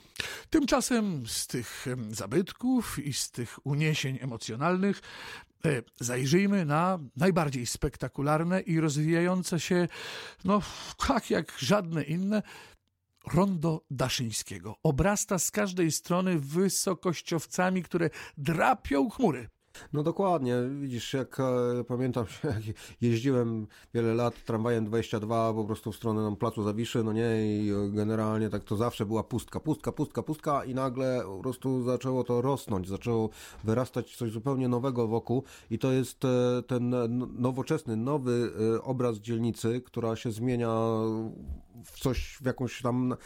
Tymczasem 0.50 1.28
z 1.28 1.48
tych 1.48 1.86
zabytków 2.10 3.00
i 3.00 3.14
z 3.14 3.32
tych 3.32 3.66
uniesień 3.66 4.18
emocjonalnych 4.22 5.02
zajrzyjmy 6.00 6.66
na 6.66 7.00
najbardziej 7.16 7.66
spektakularne 7.66 8.62
i 8.62 8.80
rozwijające 8.80 9.60
się, 9.60 9.88
no 10.44 10.62
tak 11.08 11.30
jak 11.30 11.54
żadne 11.60 12.04
inne, 12.04 12.42
rondo 13.34 13.86
Daszyńskiego. 13.92 14.76
Obrasta 14.84 15.40
z 15.40 15.52
każdej 15.52 15.92
strony 15.92 16.40
wysokościowcami, 16.40 17.84
które 17.84 18.10
drapią 18.38 19.10
chmury. 19.10 19.50
No 19.94 20.04
dokładnie, 20.04 20.56
widzisz, 20.82 21.14
jak 21.14 21.40
e, 21.40 21.84
pamiętam, 21.84 22.26
jak 22.44 22.76
jeździłem 23.02 23.68
wiele 23.94 24.14
lat 24.14 24.44
tramwajem 24.46 24.86
22 24.86 25.54
po 25.54 25.66
prostu 25.66 25.92
w 25.92 25.96
stronę 25.96 26.24
tam 26.24 26.36
Placu 26.36 26.64
Zawiszy, 26.64 27.04
no 27.04 27.14
nie, 27.14 27.28
i 27.40 27.72
generalnie 27.90 28.50
tak 28.50 28.64
to 28.64 28.76
zawsze 28.76 29.06
była 29.06 29.24
pustka, 29.24 29.60
pustka, 29.60 29.92
pustka, 29.92 30.24
pustka 30.24 30.66
i 30.66 30.74
nagle 30.74 31.22
po 31.26 31.40
prostu 31.40 31.84
zaczęło 31.84 32.24
to 32.24 32.42
rosnąć, 32.42 32.88
zaczęło 32.88 33.30
wyrastać 33.64 34.16
coś 34.16 34.32
zupełnie 34.32 34.68
nowego 34.68 35.08
wokół 35.08 35.44
i 35.72 35.80
to 35.80 35.92
jest 35.92 36.26
e, 36.26 36.64
ten 36.68 36.96
nowoczesny, 37.42 37.96
nowy 37.96 38.52
e, 38.76 38.84
obraz 38.84 39.18
dzielnicy, 39.18 39.82
która 39.82 40.16
się 40.16 40.32
zmienia 40.32 40.76
w 41.86 42.00
coś, 42.00 42.38
w 42.42 42.46
jakąś 42.46 42.82
tam, 42.82 43.14
e, 43.14 43.18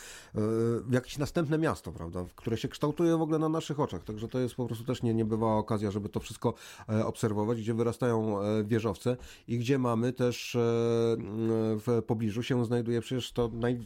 w 0.82 0.94
jakieś 0.94 1.18
następne 1.18 1.58
miasto, 1.58 1.92
prawda, 1.92 2.26
które 2.36 2.58
się 2.58 2.68
kształtuje 2.68 3.18
w 3.18 3.22
ogóle 3.22 3.40
na 3.40 3.50
naszych 3.50 3.80
oczach, 3.80 4.04
także 4.04 4.28
to 4.28 4.40
jest 4.40 4.56
po 4.56 4.66
prostu 4.66 4.86
też 4.86 5.04
nie, 5.04 5.14
niebywała 5.14 5.58
okazja, 5.58 5.92
żeby 5.92 6.10
to 6.10 6.20
wszystko 6.20 6.54
e, 6.90 7.06
obserwować, 7.06 7.62
gdzie 7.62 7.74
wyrastają 7.74 8.42
e, 8.42 8.64
wieżowce 8.64 9.18
i 9.48 9.60
gdzie 9.60 9.78
mamy 9.78 10.14
też 10.14 10.58
w 11.86 12.02
pobliżu 12.08 12.44
się 12.44 12.66
znajduje 12.66 13.02
przecież 13.02 13.32
to 13.32 13.50
naj... 13.54 13.80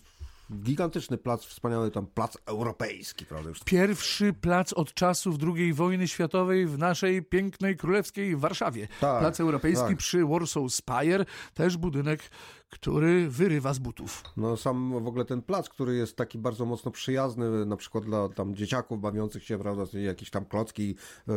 Gigantyczny 0.52 1.18
plac, 1.18 1.46
wspaniały 1.46 1.92
tam 1.92 2.08
plac 2.08 2.38
europejski, 2.46 3.26
prawda? 3.26 3.50
Już 3.50 3.60
Pierwszy 3.64 4.34
plac 4.34 4.74
od 4.74 4.94
czasów 4.94 5.36
II 5.56 5.74
wojny 5.74 6.08
światowej 6.08 6.66
w 6.66 6.78
naszej 6.78 7.24
pięknej 7.24 7.78
królewskiej 7.78 8.36
Warszawie. 8.36 8.88
Tak, 9.02 9.20
plac 9.20 9.40
europejski 9.40 9.88
tak. 9.88 9.98
przy 9.98 10.26
Warsaw 10.26 10.64
Spire, 10.74 11.26
też 11.54 11.78
budynek, 11.78 12.30
który 12.74 13.30
wyrywa 13.30 13.74
z 13.74 13.80
butów. 13.80 14.24
No 14.38 14.58
sam 14.58 15.04
w 15.04 15.08
ogóle 15.08 15.26
ten 15.26 15.42
plac, 15.42 15.70
który 15.70 15.96
jest 15.96 16.16
taki 16.16 16.38
bardzo 16.38 16.66
mocno 16.66 16.92
przyjazny, 16.92 17.66
na 17.66 17.78
przykład 17.78 18.04
dla 18.04 18.30
tam 18.30 18.56
dzieciaków 18.56 19.02
bawiących 19.02 19.44
się, 19.44 19.60
prawda, 19.60 19.84
jakieś 20.00 20.30
tam 20.30 20.46
klocki, 20.46 20.96
e, 21.28 21.34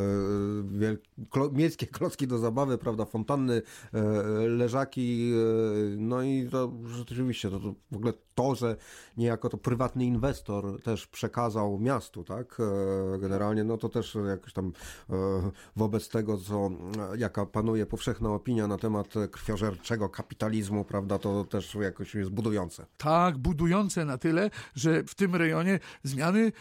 wiel... 0.64 0.98
klo... 1.30 1.50
miejskie 1.50 1.86
klocki 1.96 2.26
do 2.26 2.38
zabawy, 2.38 2.78
prawda, 2.78 3.04
fontanny, 3.04 3.62
e, 3.92 4.02
leżaki, 4.48 5.32
e, 5.32 5.96
no 5.96 6.22
i 6.22 6.48
to 6.50 6.72
rzeczywiście, 6.86 7.50
to, 7.50 7.60
to 7.60 7.74
w 7.92 7.96
ogóle 7.96 8.12
to, 8.34 8.54
że 8.54 8.76
niejako 9.16 9.48
to 9.48 9.58
prywatny 9.58 10.04
inwestor 10.04 10.82
też 10.82 11.06
przekazał 11.06 11.78
miastu, 11.78 12.24
tak, 12.24 12.58
e, 13.14 13.18
generalnie, 13.18 13.64
no 13.64 13.76
to 13.76 13.88
też 13.88 14.18
jakoś 14.28 14.52
tam 14.52 14.72
e, 15.10 15.14
wobec 15.76 16.08
tego, 16.08 16.38
co, 16.38 16.70
jaka 17.18 17.46
panuje 17.46 17.86
powszechna 17.86 18.30
opinia 18.30 18.66
na 18.66 18.78
temat 18.78 19.14
krwiożerczego 19.30 20.08
kapitalizmu, 20.08 20.84
prawda, 20.84 21.18
to 21.26 21.44
też 21.44 21.74
jakoś 21.74 22.14
jest 22.14 22.30
budujące. 22.30 22.86
Tak, 22.96 23.38
budujące 23.38 24.04
na 24.04 24.18
tyle, 24.18 24.50
że 24.74 25.02
w 25.02 25.14
tym 25.14 25.36
rejonie 25.36 25.78
zmiany 26.02 26.52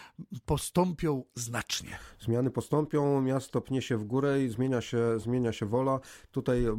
postąpią 0.45 1.23
znacznie. 1.35 1.99
Zmiany 2.19 2.51
postąpią, 2.51 3.21
miasto 3.21 3.61
pnie 3.61 3.81
się 3.81 3.97
w 3.97 4.03
górę 4.03 4.43
i 4.43 4.49
zmienia 4.49 4.81
się, 4.81 5.19
zmienia 5.19 5.53
się 5.53 5.65
wola. 5.65 5.99
Tutaj 6.31 6.65
m, 6.65 6.77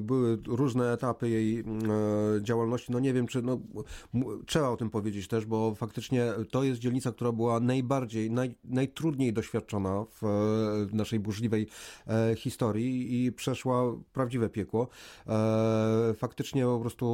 były 0.00 0.38
różne 0.46 0.92
etapy 0.92 1.28
jej 1.28 1.58
e, 1.58 1.64
działalności. 2.42 2.92
No 2.92 3.00
nie 3.00 3.12
wiem, 3.12 3.26
czy 3.26 3.42
no, 3.42 3.60
trzeba 4.46 4.68
o 4.68 4.76
tym 4.76 4.90
powiedzieć 4.90 5.28
też, 5.28 5.46
bo 5.46 5.74
faktycznie 5.74 6.32
to 6.50 6.64
jest 6.64 6.80
dzielnica, 6.80 7.12
która 7.12 7.32
była 7.32 7.60
najbardziej, 7.60 8.30
naj, 8.30 8.54
najtrudniej 8.64 9.32
doświadczona 9.32 10.04
w 10.04 10.24
e, 10.24 10.96
naszej 10.96 11.20
burzliwej 11.20 11.66
e, 12.06 12.34
historii 12.36 13.26
i 13.26 13.32
przeszła 13.32 13.82
prawdziwe 14.12 14.48
piekło. 14.48 14.88
E, 15.26 16.14
faktycznie 16.16 16.64
po 16.64 16.80
prostu 16.80 17.06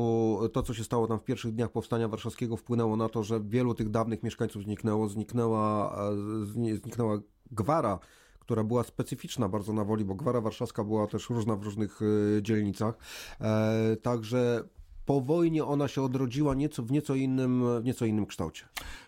to, 0.53 0.63
co 0.63 0.75
się 0.75 0.85
stało 0.85 1.07
tam 1.07 1.19
w 1.19 1.25
pierwszych 1.25 1.55
dniach 1.55 1.71
powstania 1.71 2.09
warszawskiego 2.09 2.57
wpłynęło 2.57 2.97
na 2.97 3.09
to, 3.09 3.23
że 3.23 3.41
wielu 3.41 3.75
tych 3.75 3.91
dawnych 3.91 4.23
mieszkańców 4.23 4.63
zniknęło, 4.63 5.09
zniknęła, 5.09 5.97
e, 5.97 6.15
zni- 6.45 6.77
zniknęła 6.77 7.19
gwara, 7.51 7.99
która 8.41 8.65
była 8.65 8.85
specyficzna 8.85 9.49
bardzo 9.49 9.73
na 9.73 9.85
Woli, 9.85 10.05
bo 10.05 10.15
Gwara 10.15 10.41
Warszawska 10.41 10.85
była 10.85 11.07
też 11.07 11.31
różna 11.31 11.57
w 11.57 11.63
różnych 11.63 12.01
e, 12.03 12.43
dzielnicach. 12.43 12.99
E, 13.41 13.97
także 14.03 14.65
po 15.07 15.21
wojnie 15.21 15.65
ona 15.65 15.89
się 15.89 16.03
odrodziła 16.03 16.55
nieco, 16.55 16.83
w 16.83 16.91
nieco 16.93 17.15
innym, 17.15 17.81
w 17.81 17.85
nieco 17.85 18.05
innym 18.05 18.27
kształcie. 18.27 18.65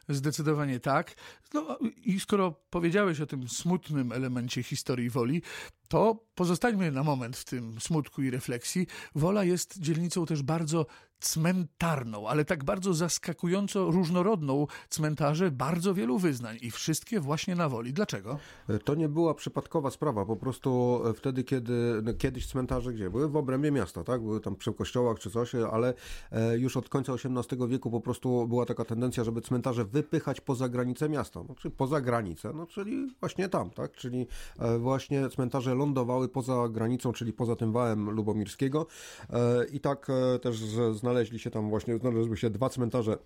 Zdecydowanie 0.09 0.81
tak. 0.81 1.15
No 1.55 1.79
i 2.05 2.21
skoro 2.21 2.55
powiedziałeś 2.71 3.21
o 3.21 3.27
tym 3.27 3.49
smutnym 3.49 4.13
elemencie 4.13 4.63
historii 4.63 5.11
Woli, 5.11 5.43
to 5.89 6.25
pozostańmy 6.35 6.93
na 6.93 7.03
moment 7.03 7.37
w 7.37 7.45
tym 7.45 7.81
smutku 7.81 8.23
i 8.23 8.31
refleksji. 8.31 8.87
Wola 9.15 9.45
jest 9.45 9.81
dzielnicą 9.81 10.27
też 10.27 10.43
bardzo 10.43 10.87
cmentarną, 11.21 12.29
ale 12.29 12.45
tak 12.45 12.65
bardzo 12.65 12.95
zaskakująco 12.95 13.91
różnorodną 13.91 14.67
cmentarze 14.89 15.51
bardzo 15.51 15.95
wielu 15.95 16.19
wyznań 16.19 16.59
i 16.63 16.71
wszystkie 16.71 17.21
właśnie 17.21 17.55
na 17.55 17.69
Woli. 17.69 17.93
Dlaczego? 17.93 18.39
To 18.85 18.95
nie 18.95 19.09
była 19.09 19.35
przypadkowa 19.35 19.91
sprawa, 19.91 20.25
po 20.25 20.37
prostu 20.37 21.01
wtedy, 21.15 21.45
kiedy 21.45 22.01
no, 22.03 22.15
kiedyś 22.15 22.47
cmentarze 22.47 22.93
gdzie? 22.93 23.11
Były 23.11 23.29
w 23.29 23.37
obrębie 23.37 23.71
miasta, 23.71 24.05
tak? 24.05 24.23
Były 24.23 24.41
tam 24.41 24.57
przy 24.57 24.73
kościołach 24.73 25.19
czy 25.19 25.31
coś, 25.31 25.55
ale 25.55 25.95
e, 26.33 26.59
już 26.59 26.77
od 26.77 26.89
końca 26.89 27.13
XVIII 27.13 27.69
wieku 27.69 27.91
po 27.91 28.01
prostu 28.01 28.49
była 28.49 28.67
taka 28.67 28.85
tendencja, 28.85 29.25
żeby 29.25 29.41
cmentarze 29.41 29.85
wypychać 29.97 30.41
poza 30.41 30.69
granice 30.69 31.09
miasta, 31.09 31.41
no, 31.49 31.55
czyli 31.55 31.75
poza 31.75 32.01
granicę, 32.01 32.53
no, 32.55 32.67
czyli 32.67 33.15
właśnie 33.21 33.49
tam, 33.49 33.71
tak? 33.71 33.93
Czyli 33.93 34.27
e, 34.59 34.79
właśnie 34.79 35.29
cmentarze 35.29 35.75
lądowały 35.75 36.29
poza 36.29 36.69
granicą, 36.69 37.13
czyli 37.13 37.33
poza 37.33 37.57
tym 37.57 37.73
wałem 37.73 38.11
lubomirskiego 38.11 38.87
e, 39.31 39.67
i 39.67 39.81
tak 39.81 40.07
też 40.43 40.57
znaleźli 40.93 41.39
się 41.39 41.51
tam 41.51 41.71
właśnie, 41.71 41.99
znalazły 41.99 42.37
się 42.37 42.51
dwa 42.51 42.69
cmentarze 42.69 43.19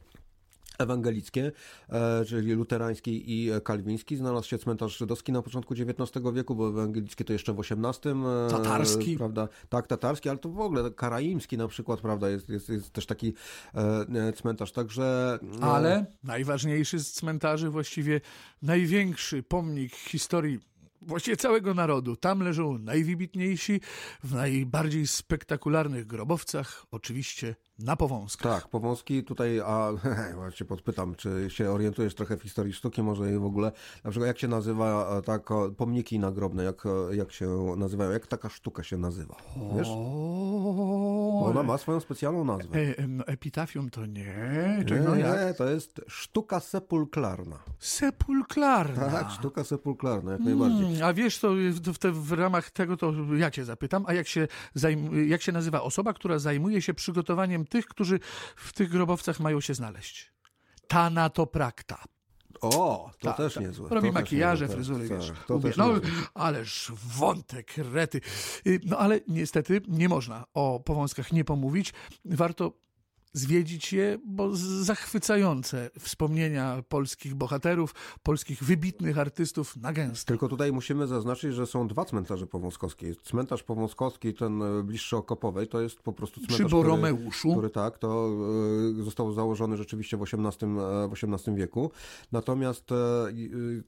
ewangelickie, 0.81 1.53
e, 1.89 2.25
czyli 2.25 2.53
luterański 2.53 3.23
i 3.27 3.51
kalwiński. 3.65 4.17
Znalazł 4.17 4.49
się 4.49 4.59
cmentarz 4.59 4.99
żydowski 4.99 5.33
na 5.33 5.43
początku 5.43 5.75
XIX 5.75 6.27
wieku, 6.35 6.55
bo 6.55 6.69
ewangelickie 6.69 7.25
to 7.25 7.33
jeszcze 7.33 7.53
w 7.53 7.61
XVIII. 7.61 8.13
E, 8.47 8.51
tatarski. 8.51 9.17
Prawda? 9.17 9.49
Tak, 9.69 9.87
tatarski, 9.87 10.29
ale 10.29 10.39
to 10.39 10.49
w 10.49 10.61
ogóle 10.61 10.91
karaimski 10.91 11.59
na 11.59 11.69
przykład, 11.69 12.01
prawda, 12.01 12.29
jest, 12.29 12.49
jest, 12.49 12.69
jest 12.69 12.91
też 12.91 13.07
taki 13.07 13.35
e, 13.75 14.33
cmentarz, 14.33 14.73
także... 14.73 15.39
No... 15.43 15.75
Ale 15.75 16.07
najważniejszy 16.25 16.99
z 16.99 17.13
cmentarzy, 17.13 17.71
właściwie 17.71 18.21
największy 18.63 19.43
pomnik 19.43 19.95
historii 19.95 20.71
właściwie 21.03 21.37
całego 21.37 21.75
narodu. 21.75 22.17
Tam 22.17 22.41
leżą 22.41 22.79
najwybitniejsi 22.79 23.81
w 24.25 24.35
najbardziej 24.35 25.07
spektakularnych 25.07 26.07
grobowcach, 26.07 26.87
oczywiście 26.91 27.55
na 27.85 27.97
Powązkach. 27.97 28.63
Tak, 28.63 28.71
Powązki 28.71 29.25
tutaj, 29.25 29.61
a 29.61 29.93
właśnie 30.35 30.67
podpytam, 30.67 31.15
czy 31.15 31.47
się 31.49 31.71
orientujesz 31.71 32.15
trochę 32.15 32.37
w 32.37 32.43
historii 32.43 32.73
sztuki, 32.73 33.03
może 33.03 33.33
i 33.33 33.39
w 33.39 33.45
ogóle, 33.45 33.73
na 34.05 34.11
przykład 34.11 34.27
jak 34.27 34.39
się 34.39 34.49
nazywa 34.49 35.19
e, 35.19 35.23
tak 35.23 35.49
pomniki 35.77 36.19
nagrobne, 36.19 36.65
jak, 36.65 36.87
e, 36.87 37.17
jak 37.17 37.33
się 37.33 37.75
nazywają, 37.77 38.11
jak 38.11 38.27
taka 38.27 38.49
sztuka 38.49 38.83
się 38.83 38.97
nazywa, 38.97 39.37
wiesz? 39.77 39.89
Ona 41.45 41.63
ma 41.63 41.79
swoją 41.79 42.01
specjalną 42.01 42.45
nazwę. 42.45 42.79
E, 42.79 43.07
no, 43.09 43.27
epitafium 43.27 43.91
to 43.91 44.07
nie? 44.07 44.85
Czy 44.87 44.95
nie, 44.95 45.01
no 45.01 45.17
nie, 45.17 45.55
to 45.59 45.69
jest 45.69 46.01
sztuka 46.09 46.61
sepulklarna. 46.61 47.59
Sepulklarna? 47.79 49.11
Tak, 49.11 49.31
sztuka 49.31 49.65
sepulklarna, 49.65 50.33
jak 50.33 50.41
najbardziej. 50.41 50.87
Hmm, 50.87 51.03
a 51.05 51.13
wiesz, 51.13 51.39
to 51.39 51.51
w, 51.95 51.99
te, 51.99 52.13
w 52.13 52.33
ramach 52.33 52.71
tego 52.71 52.97
to 52.97 53.13
ja 53.37 53.51
cię 53.51 53.65
zapytam, 53.65 54.05
a 54.07 54.15
jak 54.15 54.29
się, 54.29 54.49
zajm, 54.75 55.29
jak 55.29 55.43
się 55.43 55.53
nazywa 55.53 55.83
osoba, 55.83 56.13
która 56.13 56.39
zajmuje 56.39 56.83
się 56.83 56.95
przygotowaniem 56.95 57.67
tych, 57.71 57.87
którzy 57.87 58.21
w 58.57 58.73
tych 58.73 58.89
grobowcach 58.89 59.41
mają 59.41 59.61
się 59.61 59.75
znaleźć. 59.75 60.33
Tanatoprakta. 60.89 62.05
O, 62.61 63.11
to 63.19 63.29
ta, 63.29 63.33
też 63.33 63.55
ta. 63.55 63.61
niezłe. 63.61 63.89
Robi 63.91 64.09
to 64.09 64.15
makijaże, 64.15 64.67
tak, 64.67 64.77
fryzury, 64.77 65.09
tak, 65.09 65.19
wiesz. 65.19 65.33
To 65.47 65.59
też 65.59 65.77
no, 65.77 65.91
ależ 66.35 66.93
wątek, 67.17 67.75
rety. 67.77 68.21
Y, 68.67 68.81
no 68.85 68.99
ale 68.99 69.21
niestety 69.29 69.81
nie 69.89 70.09
można 70.09 70.45
o 70.55 70.81
powązkach 70.81 71.33
nie 71.33 71.45
pomówić. 71.45 71.93
Warto 72.25 72.73
zwiedzić 73.33 73.93
je, 73.93 74.19
bo 74.25 74.57
zachwycające 74.83 75.91
wspomnienia 75.99 76.83
polskich 76.89 77.35
bohaterów, 77.35 77.95
polskich 78.23 78.65
wybitnych 78.65 79.19
artystów 79.19 79.77
na 79.77 79.93
gęsto. 79.93 80.29
Tylko 80.29 80.49
tutaj 80.49 80.73
musimy 80.73 81.07
zaznaczyć, 81.07 81.55
że 81.55 81.67
są 81.67 81.89
dwa 81.89 82.05
cmentarze 82.05 82.47
powązkowskie. 82.47 83.15
Cmentarz 83.15 83.63
powązkowski, 83.63 84.35
ten 84.35 84.63
e, 84.63 84.83
bliższy 84.83 85.17
Okopowej, 85.17 85.69
to 85.69 85.81
jest 85.81 86.01
po 86.01 86.13
prostu 86.13 86.41
cmentarz, 86.41 86.57
Przy 86.57 86.69
Boromeuszu. 86.69 87.39
Który, 87.39 87.53
który 87.53 87.71
tak, 87.71 87.99
to 87.99 88.31
e, 89.01 89.03
został 89.03 89.33
założony 89.33 89.77
rzeczywiście 89.77 90.17
w 90.17 90.23
XVIII, 90.23 90.71
e, 90.71 91.09
w 91.09 91.13
XVIII 91.13 91.57
wieku. 91.57 91.91
Natomiast 92.33 92.89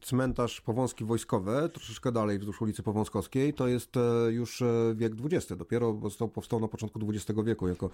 cmentarz 0.00 0.60
powązki 0.60 1.04
wojskowy, 1.04 1.70
troszeczkę 1.72 2.12
dalej 2.12 2.38
wzdłuż 2.38 2.62
ulicy 2.62 2.82
Powązkowskiej, 2.82 3.54
to 3.54 3.68
jest 3.68 3.94
już 4.30 4.62
wiek 4.94 5.12
XX. 5.24 5.58
Dopiero 5.58 6.00
został, 6.02 6.28
powstał 6.28 6.60
na 6.60 6.68
początku 6.68 7.00
XX 7.08 7.40
wieku 7.44 7.68
jako 7.68 7.90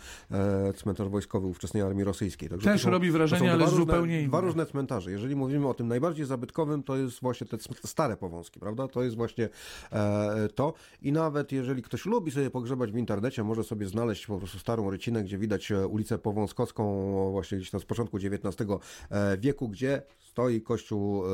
cmentarz 0.76 1.08
wojskowy 1.08 1.37
wojskowy 1.40 1.46
ówczesnej 1.46 1.82
armii 1.82 2.04
rosyjskiej. 2.04 2.48
Także 2.48 2.70
Też 2.70 2.82
są, 2.82 2.90
robi 2.90 3.10
wrażenie, 3.10 3.52
ale 3.52 3.64
różne, 3.64 3.76
zupełnie 3.76 4.18
inne. 4.18 4.28
Dwa 4.28 4.40
różne 4.40 4.66
cmentarze. 4.66 5.10
Jeżeli 5.10 5.36
mówimy 5.36 5.68
o 5.68 5.74
tym 5.74 5.88
najbardziej 5.88 6.26
zabytkowym, 6.26 6.82
to 6.82 6.96
jest 6.96 7.20
właśnie 7.20 7.46
te 7.46 7.56
stare 7.84 8.16
powązki, 8.16 8.60
prawda? 8.60 8.88
To 8.88 9.02
jest 9.02 9.16
właśnie 9.16 9.48
e, 9.92 10.48
to. 10.54 10.74
I 11.02 11.12
nawet 11.12 11.52
jeżeli 11.52 11.82
ktoś 11.82 12.06
lubi 12.06 12.30
sobie 12.30 12.50
pogrzebać 12.50 12.92
w 12.92 12.96
internecie, 12.96 13.44
może 13.44 13.64
sobie 13.64 13.86
znaleźć 13.86 14.26
po 14.26 14.38
prostu 14.38 14.58
starą 14.58 14.90
rycinę, 14.90 15.24
gdzie 15.24 15.38
widać 15.38 15.72
e, 15.72 15.86
ulicę 15.86 16.18
Powązkowską 16.18 17.30
właśnie 17.30 17.58
gdzieś 17.58 17.70
tam 17.70 17.80
z 17.80 17.84
początku 17.84 18.16
XIX 18.16 18.70
e, 19.10 19.38
wieku, 19.38 19.68
gdzie 19.68 20.02
stoi 20.18 20.60
kościół 20.60 21.24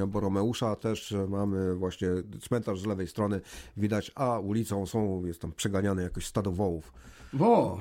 e, 0.00 0.06
Boromeusza, 0.06 0.76
też 0.76 1.14
mamy 1.28 1.74
właśnie 1.74 2.08
cmentarz 2.40 2.80
z 2.80 2.86
lewej 2.86 3.06
strony, 3.06 3.40
widać, 3.76 4.12
a 4.14 4.38
ulicą 4.38 4.86
są, 4.86 5.26
jest 5.26 5.40
tam 5.40 5.52
przeganiane 5.52 6.02
jakoś 6.02 6.26
stado 6.26 6.52
wołów. 6.52 6.92
Bo 7.32 7.80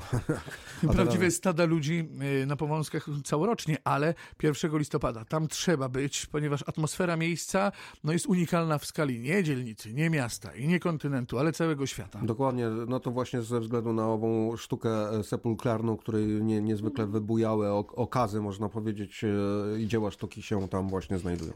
prawdziwe 0.94 1.32
stada 1.32 1.66
ludzi 1.66 2.10
y, 2.42 2.46
na 2.46 2.56
Powązkach 2.56 3.06
całorocznie, 3.24 3.78
ale 3.84 4.14
1 4.44 4.78
listopada 4.78 5.26
tam 5.26 5.48
trzeba 5.48 5.90
być, 5.90 6.26
ponieważ 6.26 6.64
atmosfera 6.68 7.18
miejsca 7.18 7.72
no, 8.04 8.14
jest 8.14 8.26
unikalna 8.26 8.78
w 8.78 8.86
skali 8.86 9.20
nie 9.20 9.44
dzielnicy, 9.44 9.94
nie 9.94 10.10
miasta 10.10 10.56
i 10.56 10.68
nie 10.68 10.80
kontynentu, 10.80 11.40
ale 11.40 11.52
całego 11.52 11.86
świata. 11.86 12.20
Dokładnie, 12.24 12.70
no 12.70 13.00
to 13.00 13.12
właśnie 13.12 13.42
ze 13.42 13.60
względu 13.60 13.94
na 13.94 14.08
ową 14.08 14.58
sztukę 14.58 15.10
e, 15.10 15.24
sepulklarną, 15.24 15.98
której 15.98 16.26
nie, 16.26 16.62
niezwykle 16.62 17.08
wybujałe 17.08 17.74
okazy, 17.74 18.42
można 18.42 18.70
powiedzieć, 18.70 19.24
e, 19.24 19.80
i 19.80 19.88
dzieła 19.88 20.12
sztuki 20.12 20.42
się 20.42 20.70
tam 20.70 20.90
właśnie 20.90 21.18
znajdują. 21.18 21.54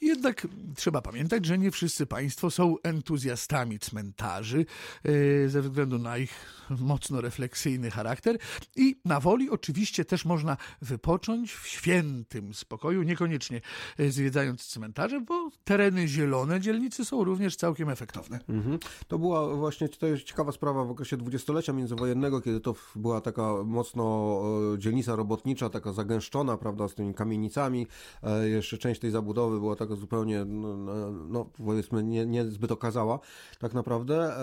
Jednak 0.00 0.46
trzeba 0.76 1.02
pamiętać, 1.02 1.46
że 1.46 1.58
nie 1.58 1.70
wszyscy 1.70 2.06
państwo 2.06 2.50
są 2.50 2.76
entuzjastami 2.82 3.78
cmentarzy 3.78 4.66
e, 5.04 5.48
ze 5.48 5.62
względu 5.62 5.98
na 5.98 6.18
ich 6.18 6.32
mocno 6.70 7.20
refleksyjny 7.26 7.90
charakter 7.90 8.38
i 8.76 9.00
na 9.04 9.20
woli 9.20 9.50
oczywiście 9.50 10.04
też 10.04 10.24
można 10.24 10.56
wypocząć 10.82 11.52
w 11.52 11.66
świętym 11.66 12.54
spokoju, 12.54 13.02
niekoniecznie 13.02 13.60
e, 13.98 14.10
zwiedzając 14.10 14.66
cmentarze, 14.66 15.20
bo 15.20 15.50
tereny 15.64 16.08
zielone 16.08 16.60
dzielnicy 16.60 17.04
są 17.04 17.24
również 17.24 17.56
całkiem 17.56 17.90
efektowne. 17.90 18.40
Mhm. 18.48 18.78
To 19.08 19.18
była 19.18 19.54
właśnie 19.54 19.88
to 19.88 20.06
jest 20.06 20.24
ciekawa 20.24 20.52
sprawa 20.52 20.84
w 20.84 20.90
okresie 20.90 21.16
dwudziestolecia 21.16 21.72
międzywojennego, 21.72 22.40
kiedy 22.40 22.60
to 22.60 22.74
była 22.96 23.20
taka 23.20 23.64
mocno 23.64 24.42
e, 24.74 24.78
dzielnica 24.78 25.16
robotnicza, 25.16 25.70
taka 25.70 25.92
zagęszczona, 25.92 26.56
prawda, 26.56 26.88
z 26.88 26.94
tymi 26.94 27.14
kamienicami. 27.14 27.86
E, 28.22 28.48
jeszcze 28.48 28.78
część 28.78 29.00
tej 29.00 29.10
zabudowy 29.10 29.60
była 29.60 29.76
taka 29.76 29.94
zupełnie, 29.94 30.44
no, 30.44 30.76
no, 30.76 31.12
no 31.12 31.44
powiedzmy, 31.44 32.02
nie, 32.02 32.26
nie 32.26 32.44
zbyt 32.44 32.72
okazała. 32.72 33.18
Tak 33.58 33.74
naprawdę 33.74 34.36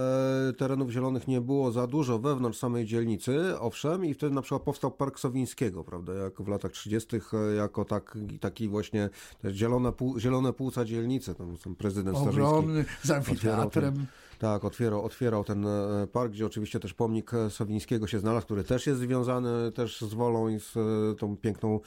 terenów 0.58 0.90
zielonych 0.90 1.28
nie 1.28 1.42
było 1.42 1.72
za 1.72 1.88
dużo 1.88 2.20
wewnątrz 2.20 2.60
samej 2.60 2.73
samej 2.74 2.86
dzielnicy, 2.86 3.60
owszem, 3.60 4.06
i 4.06 4.14
wtedy 4.14 4.36
na 4.36 4.42
przykład 4.42 4.62
powstał 4.62 4.92
Park 4.92 5.20
Sowińskiego, 5.20 5.84
prawda, 5.84 6.14
jak 6.14 6.42
w 6.42 6.48
latach 6.48 6.72
30., 6.72 7.16
e, 7.16 7.56
jako 7.56 7.86
tak, 7.86 8.18
taki 8.40 8.68
właśnie 8.68 9.10
zielone, 9.52 9.92
pół, 9.92 10.20
zielone 10.20 10.54
płuca 10.54 10.86
dzielnicy, 10.86 11.36
tam, 11.36 11.58
tam 11.58 11.76
prezydent 11.76 12.18
Ogromny, 12.18 12.86
z 13.04 13.12
amfiteatrem. 13.12 14.06
Tak, 14.44 14.66
otwierał, 14.66 15.06
otwierał 15.06 15.44
ten 15.44 15.66
e, 15.66 16.08
park, 16.12 16.32
gdzie 16.32 16.46
oczywiście 16.46 16.80
też 16.80 16.94
pomnik 16.94 17.34
e, 17.34 17.50
Sowińskiego 17.50 18.08
się 18.08 18.20
znalazł, 18.20 18.46
który 18.46 18.64
też 18.64 18.88
jest 18.88 19.00
związany 19.00 19.72
też 19.72 20.02
z 20.02 20.14
Wolą 20.14 20.50
i 20.50 20.60
z 20.60 20.78
e, 20.78 21.16
tą 21.16 21.38
piękną, 21.38 21.80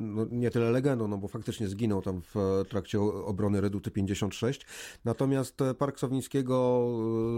no 0.00 0.26
nie 0.30 0.50
tyle 0.50 0.70
legendą, 0.70 1.08
no 1.08 1.18
bo 1.18 1.28
faktycznie 1.28 1.68
zginął 1.68 2.02
tam 2.02 2.22
w 2.34 2.62
trakcie 2.68 3.00
obrony 3.00 3.60
Reduty 3.60 3.90
56. 3.90 4.66
Natomiast 5.04 5.58
Park 5.78 5.98
Sowińskiego, 5.98 6.86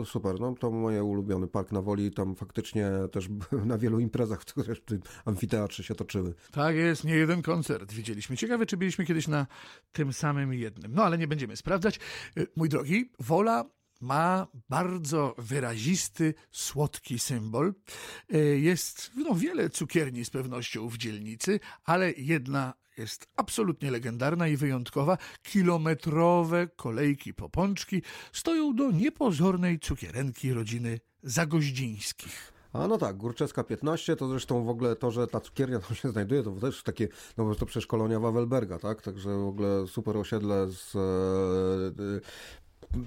super, 0.05 0.41
no 0.41 0.55
to 0.55 0.71
mój 0.71 1.01
ulubiony 1.01 1.47
park 1.47 1.73
na 1.73 1.83
Woli, 1.83 2.11
tam 2.11 2.35
faktycznie 2.35 2.91
też 3.13 3.29
na 3.67 3.79
wielu 3.79 4.01
imprezach 4.01 4.43
w 4.43 4.81
tym 4.85 5.01
amfiteatrze 5.25 5.83
się 5.83 5.95
toczyły. 5.95 6.35
Tak 6.51 6.77
jest, 6.77 7.05
nie 7.05 7.15
jeden 7.15 7.43
koncert 7.43 7.93
widzieliśmy. 7.93 8.37
Ciekawe, 8.37 8.67
czy 8.67 8.77
byliśmy 8.77 9.05
kiedyś 9.05 9.29
na 9.29 9.47
tym 9.93 10.13
samym 10.13 10.55
jednym. 10.55 10.95
No 10.95 11.05
ale 11.05 11.19
nie 11.19 11.29
będziemy 11.29 11.57
sprawdzać. 11.57 12.01
Mój 12.57 12.69
drogi, 12.69 13.11
Wola 13.21 13.65
ma 14.05 14.47
bardzo 14.69 15.35
wyrazisty, 15.39 16.35
słodki 16.53 17.19
symbol. 17.19 17.75
E, 18.33 18.39
jest 18.39 19.11
no, 19.17 19.35
wiele 19.35 19.71
cukierni 19.71 20.25
z 20.25 20.31
pewnością 20.31 20.89
w 20.89 20.97
dzielnicy, 20.97 21.61
ale 21.85 22.13
jedna 22.13 22.75
jest 22.99 23.27
absolutnie 23.37 23.91
legendarna 23.91 24.49
i 24.49 24.57
wyjątkowa. 24.57 25.19
Kilometrowe 25.43 26.69
kolejki 26.77 27.35
po 27.35 27.49
pączki 27.49 28.03
stoją 28.33 28.77
do 28.77 28.91
niepozornej 28.91 29.79
cukierenki 29.79 30.53
rodziny 30.53 31.01
Zagoździńskich. 31.23 32.55
A 32.73 32.89
no 32.89 32.99
tak, 32.99 33.17
Górczewska 33.17 33.65
15, 33.65 34.17
to 34.17 34.29
zresztą 34.29 34.65
w 34.65 34.69
ogóle 34.69 34.97
to, 34.97 35.11
że 35.11 35.27
ta 35.27 35.41
cukiernia 35.41 35.79
tam 35.79 35.97
się 35.97 36.11
znajduje, 36.11 36.43
to 36.43 36.51
też 36.51 36.83
takie, 36.83 37.09
no 37.37 37.45
bo 37.45 37.55
to 37.55 37.67
przecież 37.67 37.87
kolonia 37.87 38.21
Wawelberga, 38.21 38.79
tak? 38.79 39.03
Także 39.03 39.31
w 39.39 39.47
ogóle 39.47 39.87
super 39.87 40.17
osiedle 40.17 40.67
z 40.69 40.97
e, 40.97 42.21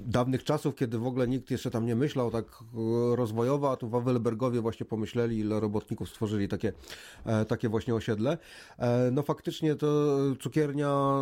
dawnych 0.06 0.44
czasów, 0.44 0.76
kiedy 0.76 1.00
w 1.00 1.08
ogóle 1.08 1.28
nikt 1.28 1.52
jeszcze 1.52 1.72
tam 1.72 1.86
nie 1.86 1.96
myślał 1.96 2.32
tak 2.32 2.46
e, 2.46 3.16
rozwojowo, 3.16 3.72
a 3.72 3.76
tu 3.76 3.90
Wawelbergowie 3.90 4.62
właśnie 4.62 4.86
pomyśleli, 4.86 5.40
ile 5.40 5.60
robotników 5.60 6.10
stworzyli 6.10 6.48
takie, 6.48 6.74
e, 7.26 7.46
takie 7.46 7.70
właśnie 7.70 7.96
osiedle. 7.96 8.38
E, 8.80 9.12
no 9.12 9.24
faktycznie 9.24 9.76
to 9.76 10.18
cukiernia 10.40 11.18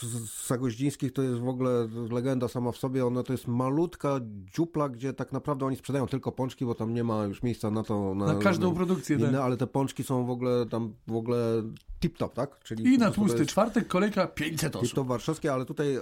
z 0.00 0.46
Zagoździńskich 0.48 1.12
to 1.12 1.22
jest 1.22 1.38
w 1.38 1.48
ogóle 1.48 1.88
legenda 2.10 2.48
sama 2.48 2.72
w 2.72 2.76
sobie. 2.76 3.06
Ona 3.06 3.22
to 3.22 3.32
jest 3.32 3.48
malutka 3.48 4.20
dziupla, 4.54 4.88
gdzie 4.88 5.12
tak 5.12 5.32
naprawdę 5.32 5.66
oni 5.66 5.76
sprzedają 5.76 6.06
tylko 6.06 6.32
pączki, 6.32 6.64
bo 6.64 6.74
tam 6.74 6.94
nie 6.94 7.04
ma 7.04 7.24
już 7.24 7.42
miejsca 7.42 7.70
na 7.70 7.82
to. 7.82 8.14
Na, 8.14 8.26
na 8.26 8.34
każdą 8.34 8.74
produkcję. 8.74 9.16
Inne, 9.16 9.32
tak. 9.32 9.40
Ale 9.40 9.56
te 9.56 9.66
pączki 9.66 10.04
są 10.04 10.26
w 10.26 10.30
ogóle 10.30 10.66
tam 10.66 10.94
w 11.06 11.16
ogóle 11.16 11.62
tip-top, 12.00 12.32
tak? 12.32 12.58
Czyli 12.64 12.94
I 12.94 12.98
na 12.98 13.10
tłusty 13.10 13.38
jest... 13.38 13.50
czwartek 13.50 13.88
kolejka 13.88 14.26
500 14.26 14.76
osób. 14.76 14.88
Tip-top 14.88 15.06
warszawskie, 15.06 15.52
ale 15.52 15.64
tutaj 15.64 15.98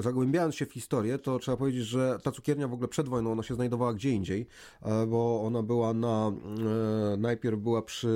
zagłębiając 0.00 0.54
się 0.54 0.66
w 0.66 0.72
historię, 0.72 1.18
to 1.18 1.38
trzeba 1.38 1.56
powiedzieć, 1.56 1.84
że 1.84 2.18
ta 2.22 2.32
cukiernia 2.32 2.68
w 2.68 2.72
ogóle 2.72 2.88
przed 2.88 3.08
wojną, 3.08 3.32
ona 3.32 3.42
się 3.42 3.54
znajdowała 3.54 3.94
gdzie 3.94 4.10
indziej, 4.10 4.46
e, 4.82 5.06
bo 5.06 5.42
ona 5.44 5.62
była 5.62 5.94
na, 5.94 6.32
e, 7.12 7.16
najpierw 7.16 7.60
była 7.60 7.82
przy 7.82 8.08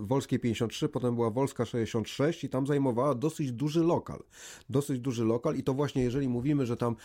e, 0.00 0.06
Wolskiej 0.06 0.38
53, 0.38 0.88
potem 0.88 1.14
była 1.14 1.30
Wolska 1.30 1.64
66 1.64 2.44
i 2.44 2.48
tam 2.48 2.66
zajmowała 2.66 3.14
dosyć 3.14 3.52
duży 3.52 3.82
lokal. 3.82 4.22
Dosyć 4.70 5.00
duży 5.00 5.24
lokal 5.24 5.56
i 5.56 5.62
to 5.62 5.74
właśnie 5.74 6.02
jeżeli 6.02 6.28
mówimy, 6.28 6.66
że 6.66 6.76
tam 6.76 6.96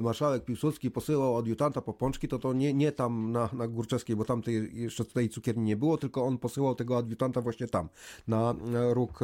marszałek 0.00 0.44
Piłsudski 0.44 0.90
posyłał 0.90 1.36
adiutanta 1.36 1.80
po 1.80 1.92
pączki, 1.92 2.28
to 2.28 2.38
to 2.38 2.52
nie, 2.52 2.74
nie 2.74 2.92
tam 2.92 3.32
na, 3.32 3.48
na 3.52 3.68
Górczewskiej, 3.68 4.16
bo 4.16 4.24
tam 4.24 4.42
tej, 4.42 4.70
jeszcze 4.72 5.04
tej 5.04 5.28
cukierni 5.28 5.64
nie 5.64 5.76
było, 5.76 5.96
tylko 5.96 6.24
on 6.24 6.38
posyłał 6.38 6.74
tego 6.74 6.98
adiutanta 6.98 7.40
właśnie 7.40 7.66
tam, 7.66 7.88
na 8.30 8.54
róg 8.92 9.20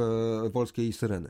Wolskiej 0.52 0.88
i 0.88 0.92
Syreny. 0.92 1.28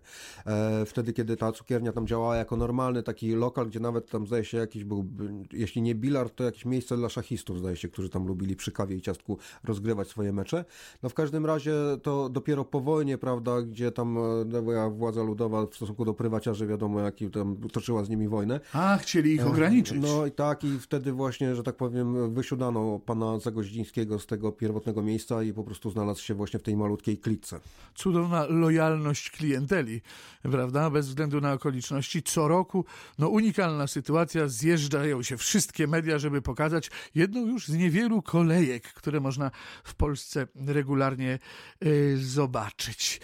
Wtedy, 0.86 1.12
kiedy 1.12 1.36
ta 1.36 1.52
cukiernia 1.52 1.92
tam 1.92 2.06
działała 2.06 2.36
jako 2.36 2.56
normalny 2.56 3.02
taki 3.02 3.34
lokal, 3.34 3.66
gdzie 3.66 3.80
nawet 3.80 4.10
tam 4.10 4.26
zdaje 4.26 4.44
się 4.44 4.58
jakiś 4.58 4.84
był, 4.84 5.04
jeśli 5.52 5.82
nie 5.82 5.94
bilard, 5.94 6.34
to 6.34 6.44
jakieś 6.44 6.64
miejsce 6.64 6.96
dla 6.96 7.08
szachistów, 7.08 7.58
zdaje 7.58 7.76
się, 7.76 7.88
którzy 7.88 8.08
tam 8.08 8.26
lubili 8.26 8.56
przy 8.56 8.72
kawie 8.72 8.96
i 8.96 9.02
ciastku 9.02 9.38
rozgrywać 9.64 10.08
swoje 10.08 10.32
mecze. 10.32 10.64
No 11.02 11.08
w 11.08 11.14
każdym 11.14 11.46
razie 11.46 11.72
to 12.02 12.28
dopiero 12.28 12.64
po 12.64 12.80
wojnie, 12.80 13.18
prawda, 13.18 13.62
gdzie 13.62 13.92
tam 13.92 14.18
no, 14.46 14.90
władza 14.90 15.22
ludowa 15.22 15.66
w 15.66 15.74
stosunku 15.74 16.04
do 16.04 16.14
prywaciarzy, 16.14 16.66
wiadomo, 16.66 17.00
jaki 17.00 17.30
tam 17.30 17.56
toczyła 17.72 18.04
z 18.04 18.08
nimi 18.08 18.28
wojnę. 18.28 18.60
A, 18.72 18.96
chcieli 18.96 19.34
ich 19.34 19.46
ograniczyć. 19.46 19.98
No 20.02 20.26
i 20.26 20.30
tak, 20.30 20.64
i 20.64 20.78
wtedy 20.78 21.12
właśnie, 21.12 21.54
że 21.54 21.62
tak 21.62 21.76
powiem, 21.76 22.34
wysiudano 22.34 23.00
pana 23.06 23.38
Zagoździńskiego 23.38 24.18
z 24.18 24.26
tego 24.26 24.52
pierwotnego 24.52 25.02
miejsca 25.02 25.42
i 25.42 25.52
po 25.52 25.64
prostu 25.64 25.90
znalazł 25.90 26.22
się 26.22 26.34
właśnie 26.34 26.60
w 26.60 26.62
tej 26.62 26.76
malutkiej 26.76 27.18
klitce. 27.18 27.60
Cudowna 27.94 28.46
lojalność 28.46 29.30
klienteli, 29.30 30.02
prawda, 30.42 30.90
bez 30.90 31.08
względu 31.08 31.40
na 31.40 31.52
okoliczności. 31.52 32.22
Co 32.22 32.48
roku, 32.48 32.84
no 33.18 33.28
unikalna 33.28 33.86
sytuacja, 33.86 34.48
zjeżdżają 34.48 35.22
się 35.22 35.36
wszystkie 35.36 35.86
media, 35.86 36.18
żeby 36.18 36.42
pokazać 36.42 36.90
jedną 37.14 37.46
już 37.46 37.66
z 37.66 37.74
niewielu 37.74 38.22
kolejek, 38.22 38.92
które 38.92 39.20
można 39.20 39.50
w 39.84 39.94
Polsce 39.94 40.46
regularnie 40.66 41.38
y, 41.84 42.18
zobaczyć. 42.18 43.20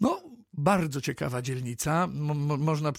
No, 0.00 0.35
bardzo 0.58 1.00
ciekawa 1.00 1.42
dzielnica. 1.42 2.06
Mo 2.12 2.56
można 2.56 2.92